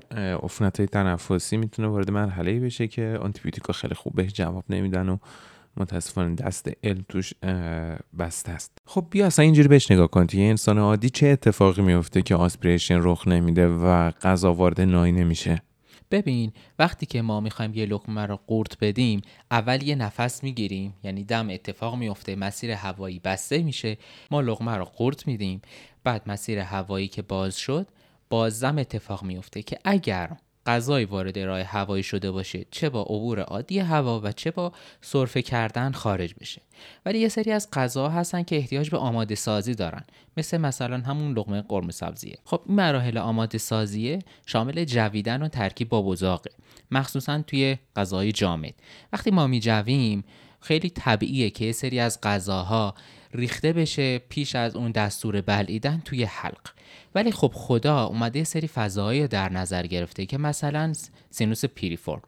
عفونت 0.43 0.81
های 0.81 0.87
تنفسی 0.87 1.57
می‌تونه 1.57 1.89
وارد 1.89 2.11
مرحله 2.11 2.61
بشه 2.61 2.87
که 2.87 3.19
آنتیبیوتیکا 3.23 3.73
خیلی 3.73 3.95
خوب 3.95 4.15
بهش 4.15 4.33
جواب 4.33 4.65
نمیدن 4.69 5.09
و 5.09 5.19
متاسفانه 5.77 6.35
دست 6.35 6.71
ال 6.83 7.03
توش 7.09 7.35
بسته 8.19 8.53
است. 8.53 8.79
خب 8.87 9.07
بیا 9.11 9.27
اصلا 9.27 9.45
اینجوری 9.45 9.69
بهش 9.69 9.91
نگاه 9.91 10.09
کن. 10.09 10.27
یه 10.33 10.45
انسان 10.45 10.79
عادی 10.79 11.11
چه 11.11 11.27
اتفاقی 11.27 11.83
میفته 11.83 12.23
که 12.23 12.35
آسپریشن 12.35 12.99
رخ 13.03 13.29
نمیده 13.29 13.69
و 13.69 14.11
غذا 14.11 14.55
وارد 14.55 14.81
نای 14.81 15.13
نمیشه؟ 15.13 15.63
ببین 16.11 16.53
وقتی 16.79 17.07
که 17.07 17.23
ما 17.23 17.41
می‌خوایم 17.41 17.75
یه 17.75 17.87
لقمه 17.87 18.27
رو 18.27 18.39
قورت 18.47 18.79
بدیم 18.81 19.23
اول 19.51 19.83
یه 19.83 19.95
نفس 19.95 20.45
می‌گیریم 20.45 20.95
یعنی 21.03 21.25
دم 21.25 21.51
اتفاق 21.51 21.97
میفته 21.97 22.37
مسیر 22.37 22.71
هوایی 22.71 23.21
بسته 23.25 23.63
میشه 23.63 23.97
ما 24.31 24.41
لقمه 24.41 24.77
رو 24.77 24.85
قورت 24.85 25.27
میدیم. 25.27 25.63
بعد 26.05 26.23
مسیر 26.27 26.59
هوایی 26.59 27.09
که 27.09 27.23
باز 27.23 27.57
شد 27.57 27.87
بازم 28.31 28.79
اتفاق 28.79 29.23
میفته 29.23 29.63
که 29.63 29.79
اگر 29.85 30.37
غذای 30.69 31.05
وارد 31.05 31.39
راه 31.39 31.63
هوایی 31.63 32.03
شده 32.03 32.31
باشه 32.31 32.67
چه 32.71 32.89
با 32.89 33.03
عبور 33.03 33.41
عادی 33.41 33.79
هوا 33.79 34.21
و 34.21 34.33
چه 34.33 34.51
با 34.51 34.73
سرفه 35.01 35.43
کردن 35.43 35.93
خارج 35.93 36.35
بشه. 36.41 36.63
ولی 37.07 37.19
یه 37.19 37.29
سری 37.29 37.53
از 37.53 37.69
غذا 37.73 38.09
هستن 38.09 38.43
که 38.43 38.57
احتیاج 38.57 38.91
به 38.91 38.99
آماده 38.99 39.35
سازی 39.35 39.75
دارن. 39.75 40.05
مثل 40.37 40.57
مثلا 40.59 40.97
همون 40.99 41.39
لقمه 41.39 41.63
قرمه 41.63 41.93
سبزیه. 41.93 42.39
خب 42.45 42.63
این 42.67 42.77
مراحل 42.77 43.19
آماده 43.19 43.59
سازیه 43.59 44.19
شامل 44.47 44.85
جویدن 44.85 45.43
و 45.43 45.49
ترکیب 45.49 45.89
با 45.89 46.03
بزاقه. 46.03 46.51
مخصوصا 46.91 47.43
توی 47.43 47.77
غذای 47.97 48.33
جامد. 48.33 48.75
وقتی 49.13 49.31
ما 49.31 49.47
میجویم 49.47 50.25
خیلی 50.61 50.91
طبیعیه 50.91 51.51
که 51.51 51.65
یه 51.65 51.73
سری 51.73 52.01
از 52.01 52.21
غذاها 52.21 52.95
ریخته 53.35 53.73
بشه 53.73 54.19
پیش 54.19 54.55
از 54.55 54.77
اون 54.77 54.91
دستور 54.91 55.41
بلعیدن 55.41 56.03
توی 56.05 56.25
حلق. 56.25 56.73
ولی 57.15 57.33
خب 57.33 57.51
خدا 57.55 58.05
اومده 58.05 58.39
یه 58.39 58.45
سری 58.45 58.69
فضاهایی 58.69 59.29
در 59.29 59.53
نظر 59.53 59.87
گرفته 59.87 60.27
که 60.27 60.39
مثلا 60.39 60.93
سینوس 61.31 61.65
پیریفورم 61.65 62.23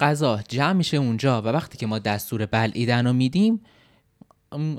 غذا 0.00 0.40
جمع 0.48 0.72
میشه 0.72 0.96
اونجا 0.96 1.42
و 1.42 1.44
وقتی 1.44 1.78
که 1.78 1.86
ما 1.86 1.98
دستور 1.98 2.46
بلعیدن 2.46 3.06
رو 3.06 3.12
میدیم 3.12 3.60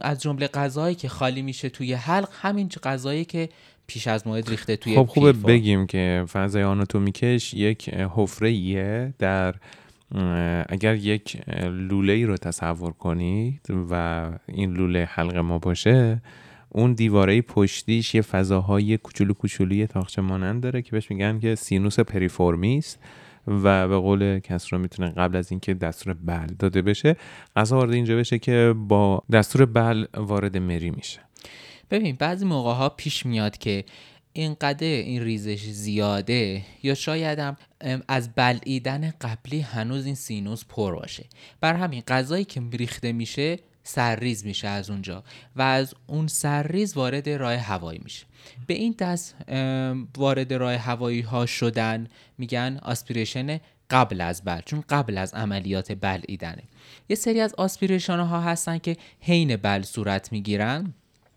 از 0.02 0.22
جمله 0.22 0.48
غذایی 0.48 0.96
که 0.96 1.10
خالی 1.10 1.42
میشه 1.42 1.70
توی 1.70 1.94
حلق 1.94 2.30
همین 2.32 2.70
غذایی 2.84 3.26
که 3.26 3.50
پیش 3.88 4.08
از 4.08 4.28
موعد 4.28 4.50
ریخته 4.50 4.76
توی 4.76 4.96
خب 4.96 5.04
خوبه 5.04 5.34
بگیم 5.34 5.88
که 5.88 6.26
فضای 6.32 6.64
آناتومیکش 6.64 7.54
یک 7.54 7.90
حفره 7.90 9.14
داره 9.20 9.56
اگر 10.70 10.96
یک 10.96 11.42
لوله 11.70 12.14
ای 12.14 12.26
رو 12.26 12.38
تصور 12.38 12.92
کنید 12.92 13.68
و 13.92 14.24
این 14.48 14.74
لوله 14.74 15.10
حلق 15.12 15.38
ما 15.38 15.60
باشه 15.60 16.22
اون 16.70 16.94
دیواره 16.94 17.42
پشتیش 17.42 18.16
یه 18.16 18.22
فضاهای 18.22 18.98
کوچولو 18.98 19.34
کوچولوی 19.34 19.88
تاخچه 19.88 20.22
مانند 20.22 20.64
داره 20.64 20.82
که 20.82 20.92
بهش 20.92 21.12
میگن 21.12 21.40
که 21.40 21.56
سینوس 21.56 22.00
piriformis 22.00 23.00
و 23.48 23.88
به 23.88 23.98
قول 23.98 24.40
کسرا 24.40 24.80
می‌تونه 24.80 25.10
قبل 25.10 25.36
از 25.36 25.52
اینکه 25.52 25.74
دستور 25.74 26.14
بلع 26.14 26.48
داده 26.60 26.82
بشه 26.82 27.16
غذا 27.56 27.78
وارد 27.78 27.94
اینجا 27.94 28.16
بشه 28.16 28.40
که 28.40 28.74
با 28.88 29.24
دستور 29.32 29.66
بلع 29.66 30.06
وارد 30.14 30.58
مری 30.58 30.90
میشه. 30.90 31.20
ببین 31.92 32.16
بعضی 32.20 32.46
موقع 32.46 32.74
ها 32.74 32.90
پیش 32.90 33.26
میاد 33.26 33.58
که 33.58 33.86
اینقدر 34.42 34.88
این 34.88 35.24
ریزش 35.24 35.64
زیاده 35.64 36.62
یا 36.84 36.94
شاید 36.94 37.40
هم 37.40 37.58
از 38.08 38.30
بلعیدن 38.36 39.14
قبلی 39.22 39.60
هنوز 39.60 40.06
این 40.06 40.16
سینوس 40.16 40.66
پر 40.70 40.96
باشه. 40.96 41.26
بر 41.62 41.74
همین 41.74 42.04
غذایی 42.08 42.46
که 42.46 42.62
ریخته 42.72 43.12
میشه 43.12 43.60
سرریز 43.84 44.46
میشه 44.46 44.68
از 44.68 44.90
اونجا 44.90 45.24
و 45.56 45.62
از 45.62 45.94
اون 46.08 46.28
سرریز 46.28 46.98
وارد 46.98 47.30
راه 47.30 47.56
هوایی 47.56 48.00
میشه. 48.04 48.26
به 48.68 48.74
این 48.74 48.96
دست 49.00 49.36
وارد 50.18 50.54
راه 50.54 50.74
هوایی 50.76 51.22
ها 51.22 51.46
شدن 51.46 52.08
میگن 52.38 52.80
آسپیریشن 52.82 53.60
قبل 53.90 54.22
از 54.22 54.42
بل 54.46 54.62
چون 54.66 54.84
قبل 54.90 55.18
از 55.18 55.34
عملیات 55.34 55.92
بلعیدنه. 55.92 56.64
یه 57.10 57.16
سری 57.16 57.42
از 57.42 57.54
aspiration 57.54 58.20
ها 58.20 58.42
هستن 58.42 58.78
که 58.78 58.98
حین 59.20 59.56
بلع 59.56 59.82
صورت 59.82 60.32
می‌گیرن. 60.32 60.94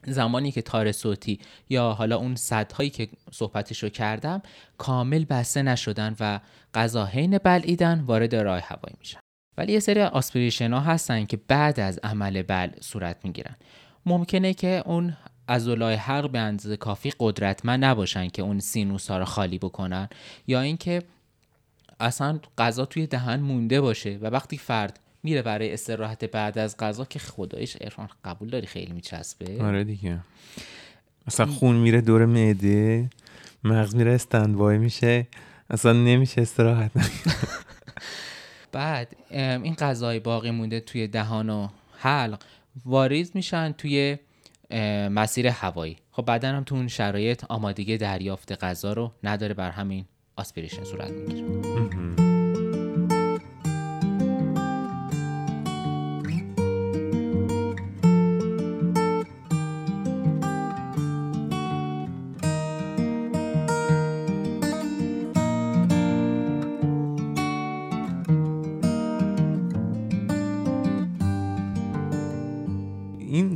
زمانی 0.06 0.52
که 0.52 0.62
تار 0.62 0.92
صوتی 0.92 1.40
یا 1.68 1.92
حالا 1.92 2.16
اون 2.16 2.34
سدهایی 2.34 2.90
که 2.90 3.08
صحبتشو 3.32 3.88
کردم 3.88 4.42
کامل 4.78 5.24
بسته 5.24 5.62
نشدن 5.62 6.16
و 6.20 6.40
غذا 6.74 7.04
حین 7.04 7.38
بلعیدن 7.38 8.00
وارد 8.00 8.34
راه 8.34 8.60
هوایی 8.60 8.96
میشن. 8.98 9.20
ولی 9.58 9.72
یه 9.72 9.80
سری 9.80 10.02
aspiration 10.02 10.72
ها 10.72 10.80
هستن 10.80 11.24
که 11.24 11.36
بعد 11.48 11.80
از 11.80 12.00
عمل 12.02 12.42
بلع 12.42 12.70
صورت 12.80 13.16
می‌گیرن. 13.24 13.56
ممکنه 14.06 14.54
که 14.54 14.82
اون 14.86 15.16
عضلای 15.48 15.94
حلق 15.94 16.30
به 16.30 16.38
اندازه 16.38 16.76
کافی 16.76 17.12
قدرتمند 17.18 17.84
نباشن 17.84 18.28
که 18.28 18.42
اون 18.42 18.58
سینوس 18.58 19.10
ها 19.10 19.18
رو 19.18 19.24
خالی 19.24 19.58
بکنن 19.58 20.08
یا 20.46 20.60
اینکه 20.60 21.02
اصلا 22.00 22.40
غذا 22.58 22.84
توی 22.84 23.06
دهن 23.06 23.40
مونده 23.40 23.80
باشه 23.80 24.18
و 24.22 24.26
وقتی 24.26 24.58
فرد 24.58 25.00
میره 25.22 25.42
برای 25.42 25.72
استراحت 25.72 26.24
بعد 26.24 26.58
از 26.58 26.76
غذا 26.76 27.04
که 27.04 27.18
خدایش 27.18 27.76
ارفان 27.80 28.08
قبول 28.24 28.48
داری 28.48 28.66
خیلی 28.66 28.92
میچسبه. 28.92 29.62
آره 29.62 29.84
دیگه. 29.84 30.18
اصلا 31.26 31.46
خون 31.46 31.76
میره 31.76 32.00
دور 32.00 32.24
معده 32.26 33.10
مغز 33.64 33.94
میره 33.94 34.12
استندبای 34.12 34.78
میشه 34.78 35.26
اصلا 35.70 35.92
نمیشه 35.92 36.40
استراحت 36.40 36.90
بعد 38.72 39.16
این 39.30 39.74
غذای 39.74 40.20
باقی 40.20 40.50
مونده 40.50 40.80
توی 40.80 41.08
دهان 41.08 41.50
و 41.50 41.68
حلق 41.98 42.42
واریز 42.84 43.30
میشن 43.34 43.72
توی 43.72 44.18
مسیر 45.10 45.46
هوایی. 45.46 45.96
خب 46.12 46.24
بعدا 46.24 46.48
هم 46.48 46.64
تو 46.64 46.74
اون 46.74 46.88
شرایط 46.88 47.44
آمادگی 47.48 47.96
دریافت 47.96 48.52
غذا 48.64 48.92
رو 48.92 49.12
نداره 49.24 49.54
بر 49.54 49.70
همین 49.70 50.04
آسپیریشن 50.36 50.84
صورت 50.84 51.10
می‌گیره. 51.10 52.19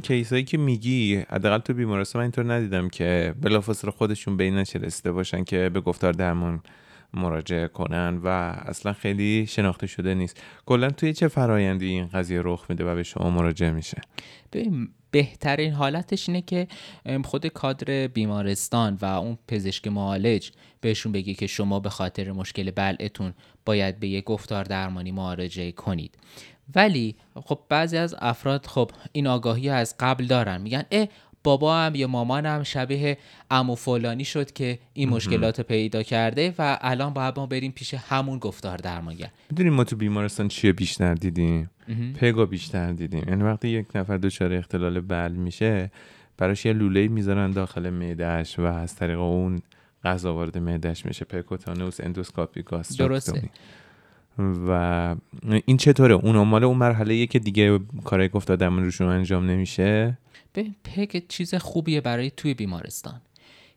کیسایی 0.04 0.44
که 0.44 0.58
میگی 0.58 1.16
حداقل 1.16 1.58
تو 1.58 1.75
بیمارستان 1.75 2.20
من 2.20 2.23
اینطور 2.23 2.54
ندیدم 2.54 2.88
که 2.88 3.34
بلافاصله 3.40 3.90
خودشون 3.90 4.40
این 4.40 4.58
رسیده 4.58 5.12
باشن 5.12 5.44
که 5.44 5.68
به 5.68 5.80
گفتار 5.80 6.12
درمان 6.12 6.62
مراجعه 7.14 7.68
کنن 7.68 8.20
و 8.25 8.28
اصلا 8.66 8.92
خیلی 8.92 9.46
شناخته 9.46 9.87
شده 9.87 10.14
نیست. 10.14 10.42
کلا 10.66 10.90
توی 10.90 11.12
چه 11.12 11.28
فرایندی 11.28 11.87
این 11.87 12.06
قضیه 12.06 12.40
رخ 12.44 12.66
میده 12.68 12.84
و 12.84 12.94
به 12.94 13.02
شما 13.02 13.30
مراجعه 13.30 13.70
میشه؟ 13.70 14.00
ببین 14.52 14.88
بهترین 15.11 15.73
حالتش 15.73 16.28
اینه 16.28 16.42
که 16.42 16.66
خود 17.25 17.46
کادر 17.46 18.06
بیمارستان 18.06 18.99
و 19.02 19.04
اون 19.04 19.38
پزشک 19.49 19.88
معالج 19.88 20.50
بهشون 20.80 21.12
بگی 21.12 21.34
که 21.34 21.46
شما 21.46 21.80
به 21.80 21.90
خاطر 21.90 22.32
مشکل 22.32 22.70
بلعتون 22.70 23.34
باید 23.64 24.00
به 24.00 24.08
یک 24.08 24.25
گفتار 24.25 24.64
درمانی 24.64 25.12
مراجعه 25.12 25.73
کنید. 25.73 26.18
ولی 26.75 27.16
خب 27.35 27.59
بعضی 27.68 27.97
از 27.97 28.14
افراد 28.18 28.66
خب 28.66 28.90
این 29.12 29.26
آگاهی 29.26 29.68
از 29.68 29.94
قبل 30.00 30.26
دارن. 30.26 30.61
میگن 30.61 30.85
اه 30.90 31.09
بابا 31.44 31.78
هم 31.78 31.94
یا 31.94 32.06
مامانم 32.06 32.62
شبیه 32.62 33.18
امو 33.50 33.75
فلانی 33.75 34.25
شد 34.25 34.52
که 34.52 34.78
این 34.92 35.09
مشکلات 35.09 35.61
پیدا 35.61 36.02
کرده 36.02 36.54
و 36.59 36.78
الان 36.80 37.12
باید 37.12 37.38
ما 37.38 37.47
بریم 37.47 37.73
پیش 37.73 37.94
همون 37.94 38.38
گفتار 38.38 38.76
درمانگر 38.76 39.28
می‌دونیم 39.50 39.73
ما 39.73 39.85
تو 39.85 39.97
بیمارستان 39.97 40.49
چیه 40.49 40.73
بیشتر 40.73 41.14
دیدیم؟ 41.14 41.71
پگا 42.21 42.47
بیشتر 42.47 42.92
دیدیم. 42.92 43.25
یعنی 43.28 43.42
وقتی 43.42 43.68
یک 43.68 43.87
نفر 43.94 44.16
دچار 44.16 44.52
اختلال 44.52 45.00
بل 45.00 45.33
میشه 45.33 45.90
براش 46.37 46.66
یه 46.66 46.73
لوله 46.73 47.09
می‌ذارن 47.09 47.50
داخل 47.50 47.90
معدهش 47.90 48.59
و 48.59 48.62
از 48.62 48.97
طریق 48.97 49.21
اون 49.21 49.62
غذا 50.04 50.35
وارد 50.35 50.59
معدهش 50.59 51.06
میشه. 51.06 51.25
پرکوتانوس 51.25 52.00
اندوسکاپی 52.00 52.64
درسته. 52.99 53.50
و 54.38 55.16
این 55.66 55.76
چطوره؟ 55.76 56.14
اون 56.14 56.36
مال 56.36 56.64
اون 56.64 56.76
مرحله 56.76 57.26
که 57.26 57.38
دیگه 57.38 57.80
کارهای 58.04 58.28
گفت 58.28 58.52
درمان 58.52 58.84
روشون 58.84 59.08
انجام 59.08 59.50
نمیشه؟ 59.50 60.18
به 60.52 60.66
پک 60.84 61.22
چیز 61.28 61.54
خوبیه 61.54 62.00
برای 62.00 62.30
توی 62.30 62.54
بیمارستان. 62.54 63.20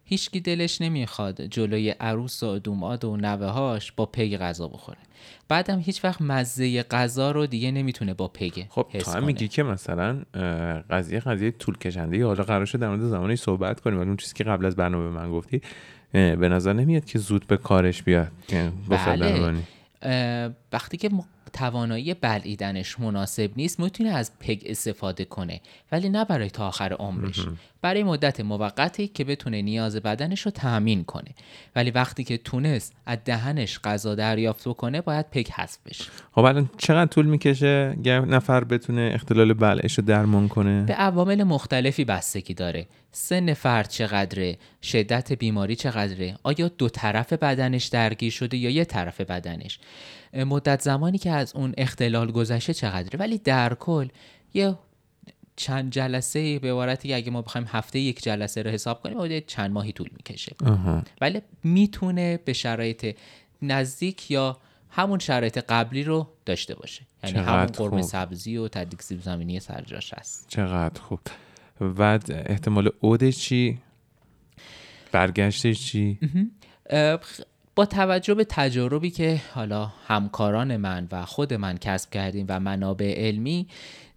هیچکی 0.06 0.40
دلش 0.40 0.82
نمی‌خواد 0.82 1.42
جلوی 1.42 1.90
عروس 1.90 2.44
و 2.44 2.60
دوماد 2.60 3.06
و 3.06 3.18
نوههاش 3.18 3.92
با 3.92 4.06
پگ 4.06 4.38
غذا 4.38 4.68
بخوره. 4.68 4.98
بعدم 5.50 5.80
هیچ 5.80 6.04
وقت 6.04 6.22
مزه 6.22 6.84
غذا 6.84 7.32
رو 7.32 7.46
دیگه 7.46 7.72
نمی‌تونه 7.72 8.14
با 8.14 8.28
پگ 8.28 8.64
خب 8.70 8.88
تو 9.00 9.12
هم 9.12 9.24
میگی 9.24 9.48
که 9.48 9.64
مثلا 9.64 10.22
قضیه 10.90 11.20
قضیه 11.20 11.52
طول 11.52 11.78
کشنده. 11.78 12.26
حالا 12.26 12.44
قرار 12.44 12.66
شد 12.66 12.80
در 12.80 12.88
مورد 12.90 13.02
زمانی 13.02 13.36
صحبت 13.36 13.80
کنیم. 13.80 14.00
ولی 14.00 14.08
اون 14.08 14.18
چیزی 14.18 14.34
که 14.34 14.44
قبل 14.44 14.66
از 14.66 14.76
برنامه 14.76 15.10
من 15.10 15.32
گفتی 15.32 15.62
به 16.12 16.50
نظر 16.50 16.74
نمیاد 16.74 17.06
که 17.06 17.20
زود 17.20 17.48
به 17.48 17.58
کارش 17.58 18.04
بیاد. 18.04 18.32
بله. 18.90 19.54
وقتی 20.74 20.98
که 20.98 21.10
توانایی 21.54 22.14
بلعیدنش 22.14 23.00
مناسب 23.00 23.52
نیست 23.56 23.80
می‌تونه 23.80 24.10
از 24.10 24.32
پگ 24.40 24.62
استفاده 24.66 25.26
کنه 25.26 25.62
ولی 25.92 26.10
نه 26.10 26.26
برای 26.26 26.50
تا 26.50 26.68
آخر 26.68 26.94
عمرش. 26.94 27.46
برای 27.82 28.04
مدت 28.04 28.40
موقتی 28.40 29.08
که 29.08 29.24
بتونه 29.24 29.62
نیاز 29.62 29.96
بدنش 29.96 30.42
رو 30.42 30.52
تأمین 30.52 31.04
کنه. 31.04 31.32
ولی 31.76 31.92
وقتی 31.92 32.24
که 32.24 32.38
تونست 32.38 32.94
از 33.06 33.18
دهنش 33.26 33.80
غذا 33.80 34.16
دریافت 34.16 34.64
کنه 34.64 35.02
باید 35.02 35.26
پگ 35.32 35.48
حذف 35.52 35.78
بشه. 35.86 36.04
خب 36.32 36.42
الان 36.42 36.70
چقدر 36.78 37.06
طول 37.06 37.26
می‌کشه 37.26 37.98
یه 38.04 38.20
نفر 38.20 38.64
بتونه 38.64 39.12
اختلال 39.14 39.54
بلعش 39.54 39.98
رو 39.98 40.06
درمان 40.06 40.48
کنه؟ 40.48 40.84
به 40.84 40.94
عوامل 40.94 41.44
مختلفی 41.44 42.06
بستگی 42.06 42.54
داره. 42.54 42.88
سن 43.20 43.54
فرد 43.54 43.90
چقدره؟ 43.90 44.58
شدت 44.84 45.34
بیماری 45.34 45.76
چقدره؟ 45.76 46.38
آیا 46.44 46.68
دو 46.68 46.90
طرف 46.90 47.34
بدنش 47.34 47.86
درگیر 47.86 48.32
شده 48.32 48.58
یا 48.58 48.70
یه 48.70 48.86
طرف 48.86 49.22
بدنش؟ 49.22 49.80
مدت 50.34 50.82
زمانی 50.82 51.18
که 51.18 51.32
از 51.32 51.56
اون 51.56 51.74
اختلال 51.78 52.32
گذشته 52.32 52.74
چقدره؟ 52.74 53.20
ولی 53.20 53.38
در 53.38 53.74
کل 53.74 54.08
یه 54.54 54.76
چند 55.56 55.92
جلسه 55.92 56.60
به 56.60 56.72
عبارتی 56.72 57.14
اگه 57.14 57.32
ما 57.32 57.42
بخوایم 57.42 57.68
هفته 57.72 58.00
یک 58.00 58.24
جلسه 58.24 58.62
رو 58.62 58.70
حساب 58.72 59.02
کنیم 59.04 59.18
باید 59.18 59.46
چند 59.46 59.72
ماهی 59.72 59.92
طول 59.92 60.10
می‌کشه. 60.18 60.56
ولی 61.22 61.42
می‌تونه 61.64 62.38
به 62.46 62.54
شرایط 62.54 63.18
نزدیک 63.62 64.32
یا 64.32 64.58
همون 64.90 65.20
شرایط 65.20 65.58
قبلی 65.58 66.04
رو 66.04 66.28
داشته 66.46 66.76
باشه. 66.76 67.02
یعنی 67.24 67.40
همون 67.40 67.66
قرمه 67.66 68.02
سبزی 68.02 68.58
و 68.58 68.68
تدریک 68.68 69.02
سیب 69.02 69.22
زمینی 69.22 69.60
سرجاش 69.60 70.14
هست. 70.14 70.46
چقدر 70.48 71.02
خوب. 71.02 71.20
و 71.82 72.20
احتمال 72.30 72.90
اودش 73.00 73.38
چی؟ 73.38 73.78
برگشتش 75.12 75.86
چی؟ 75.86 76.20
با 77.76 77.86
توجه 77.86 78.34
به 78.34 78.46
تجاربی 78.50 79.10
که 79.10 79.42
حالا 79.54 79.92
همکاران 80.08 80.78
من 80.78 81.08
و 81.12 81.26
خود 81.26 81.54
من 81.54 81.78
کسب 81.78 82.10
کردیم 82.10 82.46
و 82.50 82.60
منابع 82.60 83.14
علمی 83.28 83.68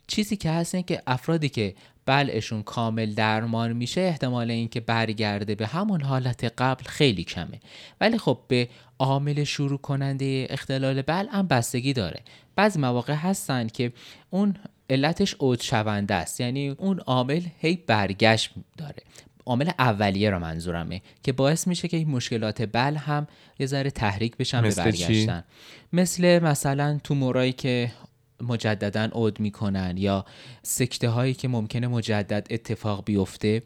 چیزی 0.06 0.36
که 0.36 0.50
هست 0.50 0.74
اینه 0.74 0.86
که 0.86 1.02
افرادی 1.06 1.48
که 1.48 1.74
بلعشون 2.06 2.62
کامل 2.62 3.14
درمان 3.14 3.72
میشه 3.72 4.00
احتمال 4.00 4.50
اینکه 4.50 4.80
برگرده 4.80 5.54
به 5.54 5.66
همون 5.66 6.02
حالت 6.02 6.44
قبل 6.58 6.84
خیلی 6.84 7.24
کمه. 7.24 7.60
ولی 8.00 8.18
خب 8.18 8.38
به 8.48 8.68
عامل 8.98 9.44
شروع 9.44 9.78
کننده 9.78 10.46
اختلال 10.50 11.02
بل 11.02 11.26
هم 11.28 11.46
بستگی 11.46 11.92
داره. 11.92 12.20
بعضی 12.56 12.78
مواقع 12.78 13.14
هستن 13.14 13.66
که 13.66 13.92
اون 14.30 14.56
علتش 14.90 15.34
اوج 15.38 15.62
شونده 15.62 16.14
است. 16.14 16.40
یعنی 16.40 16.68
اون 16.68 16.98
عامل 16.98 17.42
هی 17.58 17.76
برگشت 17.86 18.50
داره. 18.76 19.02
عامل 19.46 19.70
اولیه 19.78 20.30
رو 20.30 20.38
منظورمه 20.38 21.02
که 21.22 21.32
باعث 21.32 21.66
میشه 21.66 21.88
که 21.88 21.96
این 21.96 22.08
مشکلات 22.08 22.62
بل 22.72 22.94
هم 22.94 23.26
یه 23.58 23.66
ذره 23.66 23.90
تحریک 23.90 24.36
بشن 24.36 24.62
به 24.62 24.74
برگشتن. 24.74 25.44
مثل 25.92 26.38
مثلا 26.38 27.00
تومورایی 27.04 27.52
که 27.52 27.92
مجددا 28.40 29.04
عود 29.04 29.40
می‌کنن 29.40 29.94
یا 29.96 30.24
سکته 30.62 31.08
هایی 31.08 31.34
که 31.34 31.48
ممکنه 31.48 31.86
مجدد 31.86 32.46
اتفاق 32.50 33.04
بیفته. 33.04 33.62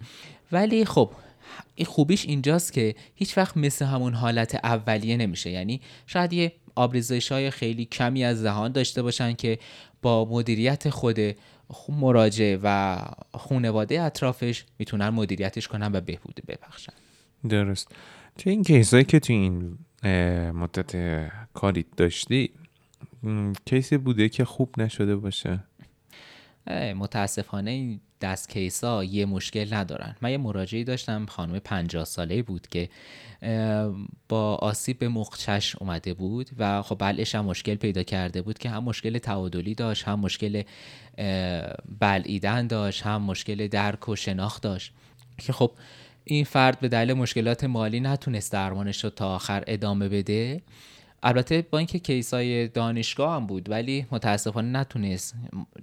ولی 0.52 0.84
خب 0.84 1.10
این 1.74 1.86
خوبیش 1.86 2.26
اینجاست 2.26 2.72
که 2.72 2.94
هیچ 3.14 3.38
وقت 3.38 3.56
مثل 3.56 3.84
همون 3.84 4.14
حالت 4.14 4.54
اولیه 4.54 5.16
نمیشه. 5.16 5.50
یعنی 5.50 5.80
شاید 6.06 6.32
یه 6.32 6.52
آبریزش 6.74 7.32
های 7.32 7.50
خیلی 7.50 7.84
کمی 7.84 8.24
از 8.24 8.42
دهان 8.42 8.72
داشته 8.72 9.02
باشن 9.02 9.32
که 9.32 9.58
با 10.04 10.24
مدیریت 10.30 10.90
خود 10.90 11.18
مراجع 11.88 12.58
و 12.62 12.98
خونواده 13.34 14.02
اطرافش 14.02 14.64
می‌تونن 14.78 15.08
مدیریتش 15.08 15.68
کنن 15.68 15.90
و 15.92 16.00
بهبود 16.00 16.40
ببخشن. 16.48 16.92
درست. 17.48 17.88
تو 18.38 18.50
این 18.50 18.62
کیسایی 18.62 19.04
که 19.04 19.20
تو 19.20 19.32
این 19.32 19.78
مدت 20.54 20.92
کاری 21.54 21.84
داشتی 21.96 22.50
کیسی 23.64 23.96
بوده 23.96 24.28
که 24.28 24.44
خوب 24.44 24.80
نشده 24.80 25.16
باشه؟ 25.16 25.64
متاسفانه 26.70 27.70
این 27.70 28.00
دست 28.20 28.48
کیسا 28.48 29.04
یه 29.04 29.26
مشکل 29.26 29.74
ندارن. 29.74 30.16
من 30.20 30.30
یه 30.30 30.38
مراجعی 30.38 30.84
داشتم 30.84 31.26
خانم 31.26 31.58
50 31.58 32.04
ساله 32.04 32.42
بود 32.42 32.66
که 32.66 32.88
با 34.28 34.54
آسیب 34.54 34.98
به 34.98 35.08
مخچش 35.08 35.76
اومده 35.76 36.14
بود 36.14 36.50
و 36.58 36.82
خب 36.82 36.96
بلعش 36.98 37.34
هم 37.34 37.44
مشکل 37.44 37.74
پیدا 37.74 38.02
کرده 38.02 38.42
بود 38.42 38.58
که 38.58 38.70
هم 38.70 38.84
مشکل 38.84 39.18
تعادلی 39.18 39.74
داشت 39.74 40.04
هم 40.04 40.20
مشکل 40.20 40.62
بلعیدن 42.00 42.66
داشت 42.66 43.02
هم 43.02 43.22
مشکل 43.22 43.68
درک 43.68 44.08
و 44.08 44.16
شناخت 44.16 44.62
داشت. 44.62 44.92
که 45.38 45.52
خب 45.52 45.72
این 46.24 46.44
فرد 46.44 46.80
به 46.80 46.88
دلیل 46.88 47.12
مشکلات 47.12 47.64
مالی 47.64 48.00
نتونست 48.00 48.52
درمانش 48.52 49.04
رو 49.04 49.10
تا 49.10 49.34
آخر 49.34 49.64
ادامه 49.66 50.08
بده. 50.08 50.62
البته 51.24 51.66
با 51.70 51.78
اینکه 51.78 51.98
کیسای 51.98 52.68
دانشگاه 52.68 53.36
هم 53.36 53.46
بود 53.46 53.70
ولی 53.70 54.06
متاسفانه 54.10 54.68
نتونست 54.68 55.34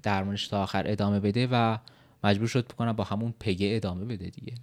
درمانش 0.03 0.47
تا 0.47 0.63
آخر 0.63 0.83
ادامه 0.85 1.19
بده 1.19 1.47
و 1.51 1.77
مجبور 2.23 2.47
شد 2.47 2.67
بکنم 2.67 2.91
با 2.91 3.03
همون 3.03 3.33
پگه 3.39 3.71
ادامه 3.75 4.05
بده 4.05 4.29
دیگه. 4.29 4.53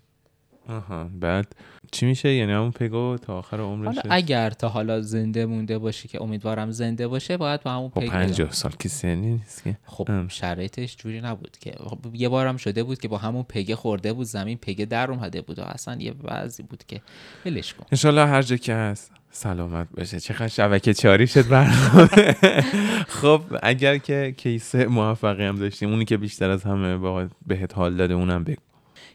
آها 0.68 1.10
بعد 1.20 1.54
چی 1.92 2.06
میشه؟ 2.06 2.32
یعنی 2.32 2.52
همون 2.52 2.70
پگو 2.70 3.16
تا 3.22 3.38
آخر 3.38 3.60
عمرش 3.60 3.96
حالا 3.96 4.14
اگر 4.14 4.50
تا 4.50 4.68
حالا 4.68 5.00
زنده 5.00 5.46
مونده 5.46 5.78
باشه 5.78 6.08
که 6.08 6.22
امیدوارم 6.22 6.70
زنده 6.70 7.08
باشه 7.08 7.36
باید 7.36 7.62
با 7.62 7.70
همون 7.70 7.88
خب 7.88 8.00
پگو 8.00 8.10
50 8.10 8.52
سال 8.52 8.72
که 8.78 8.88
سنی 8.88 9.32
نیست 9.32 9.64
که. 9.64 9.78
خب 9.84 10.28
شرایطش 10.28 10.96
جوری 10.96 11.20
نبود 11.20 11.56
که. 11.60 11.74
خب 11.78 11.98
یه 12.14 12.28
بارم 12.28 12.56
شده 12.56 12.82
بود 12.82 12.98
که 12.98 13.08
با 13.08 13.18
همون 13.18 13.42
پگه 13.42 13.76
خورده 13.76 14.12
بود 14.12 14.26
زمین 14.26 14.58
پگه 14.58 14.84
در 14.84 15.10
اومده 15.10 15.40
بود 15.40 15.58
و 15.58 15.62
اصلا 15.62 15.96
یه 16.00 16.14
وضعی 16.24 16.66
بود 16.66 16.84
که 16.84 17.00
ولش 17.46 17.74
کن. 17.74 18.08
ان 18.08 18.18
هر 18.18 18.42
جا 18.42 18.56
که 18.56 18.74
هست. 18.74 19.17
سلامت 19.30 19.88
باشه. 19.96 20.20
چقدر 20.20 20.48
شبکه 20.48 20.94
چاری 20.94 21.26
شد 21.26 21.48
برنامه. 21.48 22.36
خب 23.20 23.42
اگر 23.62 23.98
که 23.98 24.34
کیس 24.36 24.74
موفقی 24.74 25.44
هم 25.44 25.56
داشتیم 25.56 25.90
اونی 25.90 26.04
که 26.04 26.16
بیشتر 26.16 26.50
از 26.50 26.64
همه 26.64 27.28
بهت 27.46 27.74
حال 27.74 27.96
داده 27.96 28.14
اونم 28.14 28.44
بگو. 28.44 28.62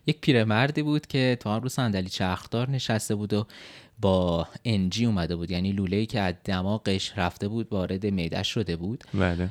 یک 0.08 0.22
پیرمردی 0.22 0.84
بود 0.84 1.08
که 1.08 1.38
تو 1.40 1.60
رو 1.60 1.70
صندلی 1.70 2.10
چرخدار 2.10 2.70
نشسته 2.70 3.16
بود 3.16 3.34
و 3.34 3.46
با 4.00 4.48
انجی 4.66 5.06
اومده 5.06 5.36
بود. 5.36 5.52
یعنی 5.52 5.72
لوله 5.72 6.06
که 6.06 6.20
از 6.20 6.34
دماغش 6.46 7.14
رفته 7.18 7.48
بود 7.48 7.68
وارد 7.72 8.06
معدش 8.06 8.54
شده 8.54 8.76
بود. 8.76 9.04
بله. 9.14 9.50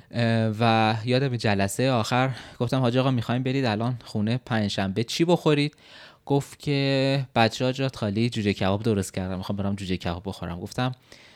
و 0.60 0.94
یادم 1.04 1.36
جلسه 1.36 1.90
آخر 1.90 2.30
گفتم 2.58 2.80
حاج 2.80 2.96
آقا 2.96 3.10
می‌خوایم 3.10 3.42
برید 3.42 3.64
الان 3.64 3.96
خونه 4.04 4.40
پنجشنبه 4.46 5.04
چی 5.04 5.24
بخورید؟ 5.24 5.76
گفت 6.26 6.58
که 6.58 7.26
بچه 7.34 7.64
ها 7.64 7.72
جات 7.72 7.96
خالی 7.96 8.30
جوجه 8.30 8.52
کباب 8.52 8.82
درست 8.82 9.14
کردم 9.14 9.36
می‌خوام 9.36 9.56
برم 9.56 9.74
جوجه 9.74 9.96
کباب 9.96 10.22
بخورم. 10.26 10.60
گفتم 10.60 10.92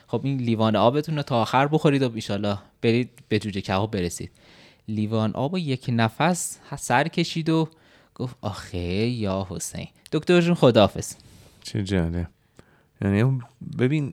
خب 0.07 0.20
این 0.25 0.38
لیوان 0.38 0.77
آبتون 0.77 1.16
رو 1.16 1.22
تا 1.22 1.42
آخر 1.42 1.66
بخورید 1.66 2.03
و 2.03 2.11
ایشالا 2.14 2.59
برید 2.83 3.11
به 3.29 3.38
جوجه 3.38 3.61
کباب 3.61 3.90
برسید. 3.90 4.31
لیوان 4.88 5.33
آب 5.33 5.55
و 5.55 5.59
یک 5.59 5.85
نفس 5.88 6.59
سر 6.79 7.09
کشید 7.09 7.49
و 7.49 7.68
گفت 8.14 8.37
آخه 8.40 8.79
یا 8.79 9.46
حسین. 9.51 9.88
دکتر 10.12 10.40
جون 10.40 10.55
خداحافظ. 10.55 11.14
چه 11.62 11.85
جاله 11.85 12.29
یعنی 13.03 13.40
ببین 13.79 14.12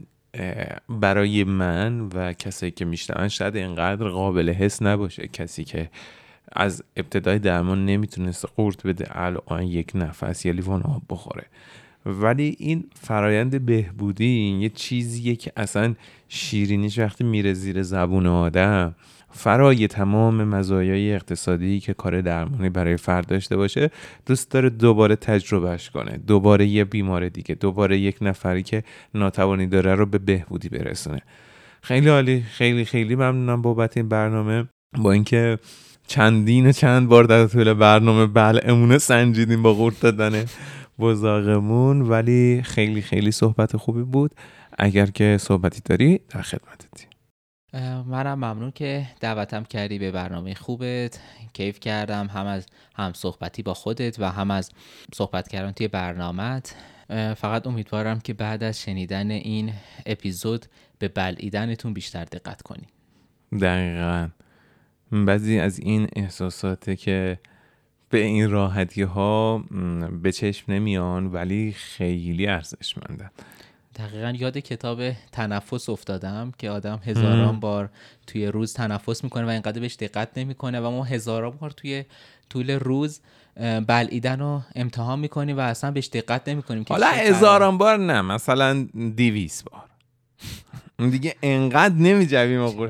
برای 0.90 1.44
من 1.44 2.00
و 2.00 2.34
کسایی 2.34 2.72
که 2.72 2.86
میشنون 2.86 3.28
شاید 3.28 3.56
اینقدر 3.56 4.10
قابل 4.10 4.50
حس 4.50 4.82
نباشه 4.82 5.28
کسی 5.28 5.64
که 5.64 5.90
از 6.56 6.84
ابتدای 6.96 7.40
درمان 7.40 7.86
نمی‌تونست 7.86 8.46
قورت 8.56 8.88
بده 8.88 9.08
الان 9.10 9.64
یک 9.64 9.92
نفس 9.96 10.46
یا 10.46 10.52
لیوان 10.52 10.82
آب 10.84 11.02
بخوره. 11.10 11.46
ولی 12.06 12.56
این 12.60 12.86
فرایند 12.96 13.66
بهبودی 13.66 14.58
یه 14.62 14.70
چیزیه 14.70 15.36
که 15.36 15.52
اصلا 15.58 15.96
شیرینیش 16.28 17.00
وقتی 17.00 17.24
میره 17.24 17.54
زیر 17.54 17.84
زبون 17.84 18.28
آدم 18.28 18.96
فرای 19.36 19.88
تمام 19.88 20.44
مزایای 20.44 21.14
اقتصادی 21.14 21.80
که 21.80 21.94
کار 21.94 22.22
درمانی 22.22 22.70
برای 22.70 22.98
فرد 22.98 23.26
داشته 23.28 23.58
باشه 23.58 23.90
دوست 24.26 24.52
داره 24.52 24.70
دوباره 24.70 25.16
تجربهش 25.16 25.90
کنه. 25.90 26.18
دوباره 26.18 26.66
یه 26.66 26.86
بیمار 26.86 27.30
دیگه 27.30 27.56
دوباره 27.56 27.98
یک 27.98 28.18
نفری 28.22 28.64
که 28.64 28.84
ناتوانی 29.14 29.68
داره 29.68 29.96
رو 29.96 30.06
به 30.06 30.18
بهبودی 30.18 30.70
برسونه. 30.70 31.22
خیلی 31.82 32.10
عالی 32.10 32.42
خیلی 32.42 32.86
خیلی 32.86 33.16
ممنونم 33.16 33.62
بابت 33.62 33.98
این 33.98 34.10
برنامه. 34.10 34.68
با 34.98 35.12
اینکه 35.12 35.60
چندین 36.08 36.72
چند 36.72 37.08
بار 37.08 37.24
در 37.24 37.48
طول 37.48 37.74
برنامه 37.74 38.26
بله 38.26 38.98
سنجیدیم 38.98 39.64
با 39.64 39.74
قورت 39.74 40.00
دادن 40.02 40.46
بزاقمون 41.00 42.02
ولی 42.02 42.62
خیلی 42.66 43.02
خیلی 43.02 43.32
صحبت 43.32 43.78
خوبی 43.78 44.04
بود. 44.04 44.32
اگر 44.78 45.06
که 45.06 45.38
صحبتی 45.42 45.82
داری 45.86 46.20
در 46.30 46.42
خدمتتی 46.42 47.08
منم 48.06 48.34
ممنون 48.34 48.72
که 48.72 49.06
دعوتم 49.20 49.64
کردی 49.64 50.00
به 50.00 50.12
برنامه 50.12 50.54
خوبت. 50.54 51.20
کیف 51.54 51.80
کردم 51.80 52.28
هم 52.28 52.46
از 52.46 52.66
هم 52.96 53.14
صحبتی 53.14 53.64
با 53.64 53.74
خودت 53.74 54.20
و 54.20 54.32
هم 54.32 54.52
از 54.52 54.72
صحبت 55.14 55.48
کردن 55.48 55.72
توی 55.72 55.88
برنامهت. 55.88 56.76
فقط 57.38 57.68
امیدوارم 57.68 58.20
که 58.20 58.34
بعد 58.34 58.64
از 58.64 58.82
شنیدن 58.82 59.32
این 59.32 59.74
اپیزود 60.06 60.66
به 61.00 61.08
بلعیدنتون 61.08 61.94
بیشتر 61.94 62.26
دقت 62.26 62.62
کنید 62.62 62.90
دقیقا. 63.62 64.30
بعضی 65.14 65.60
از 65.60 65.80
این 65.80 66.08
احساساته 66.16 66.96
که 66.96 67.40
به 68.10 68.18
این 68.18 68.50
راحتی 68.50 69.02
ها 69.02 69.64
به 70.22 70.32
چشم 70.32 70.74
نمیان 70.74 71.28
ولی 71.28 71.72
خیلی 71.72 72.48
ارزشمندن 72.48 73.32
دقیقا 73.96 74.34
یاد 74.40 74.58
کتاب 74.58 75.12
تنفس 75.32 75.90
افتادم 75.90 76.54
که 76.58 76.70
آدم 76.70 77.02
هزاران 77.06 77.60
بار 77.60 77.90
توی 78.28 78.48
روز 78.48 78.74
تنفس 78.74 79.24
می‌کنه 79.24 79.46
و 79.46 79.50
اینقدر 79.50 79.80
بهش 79.80 79.96
دقت 79.96 80.38
نمی‌کنه 80.38 80.80
و 80.80 80.90
ما 80.92 81.04
هزاران 81.04 81.52
بار 81.52 81.72
توی 81.72 82.06
طول 82.50 82.72
روز 82.72 83.22
بلعیدن 83.88 84.40
رو 84.40 84.62
امتحان 84.76 85.20
می‌کنیم 85.20 85.58
و 85.58 85.60
اصلا 85.60 85.92
بهش 85.92 86.08
دقت 86.08 86.50
نمی‌کنیم 86.50 86.86
حالا 86.90 87.08
هزاران 87.08 87.78
بار 87.78 87.98
نه 87.98 88.22
مثلا 88.22 88.88
دیویس 89.16 89.64
بار. 89.64 89.84
دیگه 90.98 91.36
انقدر 91.44 91.96
نمیجویم 91.96 92.60
آقا. 92.60 92.88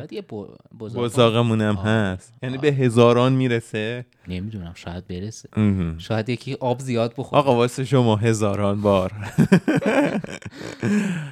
بزاقمون 0.80 1.62
هم 1.62 1.76
هست. 1.76 2.34
یعنی 2.44 2.58
به 2.58 2.68
هزاران 2.68 3.34
می‌رسه. 3.34 4.06
نمی‌دونم 4.28 4.72
شاید 4.76 5.08
برسه. 5.08 5.50
شاید 5.98 6.30
یکی 6.30 6.54
آب 6.54 6.80
زیاد 6.80 7.14
بخور 7.18 7.40
آقا 7.40 7.56
واسه 7.56 7.86
شما 7.86 8.16
هزاران 8.16 8.82
بار. 8.82 9.12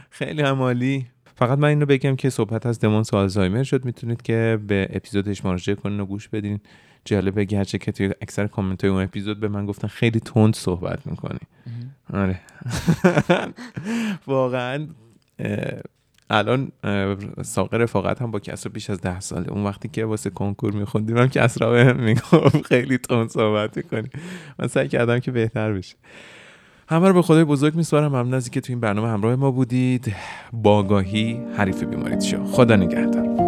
خیلی 0.10 0.42
همالی 0.42 1.08
فقط 1.36 1.58
من 1.58 1.68
اینو 1.68 1.86
بگم 1.86 2.16
که 2.16 2.30
صحبت 2.30 2.66
از 2.66 2.80
دمانس 2.80 3.14
آلزایمر 3.14 3.64
شد. 3.64 3.86
می‌تونید 3.86 4.22
که 4.22 4.60
به 4.68 4.88
اپیزودش 4.94 5.46
مراجعه 5.46 5.76
کنین 5.76 6.00
و 6.00 6.06
گوش 6.06 6.28
بدین. 6.28 6.60
جالبه 7.06 7.46
گرچه 7.46 7.78
که 7.78 7.92
توی 7.92 8.12
اکثر 8.22 8.48
کامنت 8.48 8.84
های 8.84 8.94
اون 8.94 9.04
اپیزود 9.04 9.40
به 9.40 9.48
من 9.48 9.66
گفتن 9.66 9.88
خیلی 9.88 10.20
تند 10.20 10.56
صحبت 10.56 11.08
می‌کنی. 11.08 11.40
آره. 12.14 12.40
واقعا 14.28 14.88
الان 16.32 16.72
ساقه 17.42 17.78
رفاقت 17.78 18.22
هم 18.22 18.32
با 18.32 18.40
کسرا 18.40 18.72
بیش 18.74 18.90
از 18.90 19.02
ده 19.02 19.20
ساله. 19.20 19.50
اون 19.50 19.64
وقتی 19.64 19.88
که 19.88 20.06
واسه 20.06 20.30
کنکور 20.30 20.74
میخوندیم 20.74 21.18
هم 21.18 21.28
کسرا 21.28 21.72
به 21.72 21.94
می‌گفت 21.94 22.66
خیلی 22.66 22.98
تون 22.98 23.28
صحبت 23.28 23.78
می‌کنی. 23.78 24.10
من 24.60 24.68
سعی 24.68 24.88
کردم 24.88 25.20
که 25.20 25.32
بهتر 25.32 25.74
بشه. 25.74 25.96
همه 26.90 27.08
رو 27.08 27.14
به 27.14 27.22
خدای 27.22 27.44
بزرگ 27.44 27.76
میسپارم. 27.76 28.08
ممنون 28.08 28.34
از 28.34 28.50
که 28.50 28.62
تو 28.62 28.74
این 28.74 28.80
برنامه 28.80 29.08
همراه 29.08 29.36
ما 29.36 29.52
بودید. 29.52 30.16
باگاهی 30.54 31.42
حریف 31.58 31.84
بیماریت 31.84 32.22
شو. 32.22 32.46
خدا 32.46 32.76
نگهدار. 32.76 33.41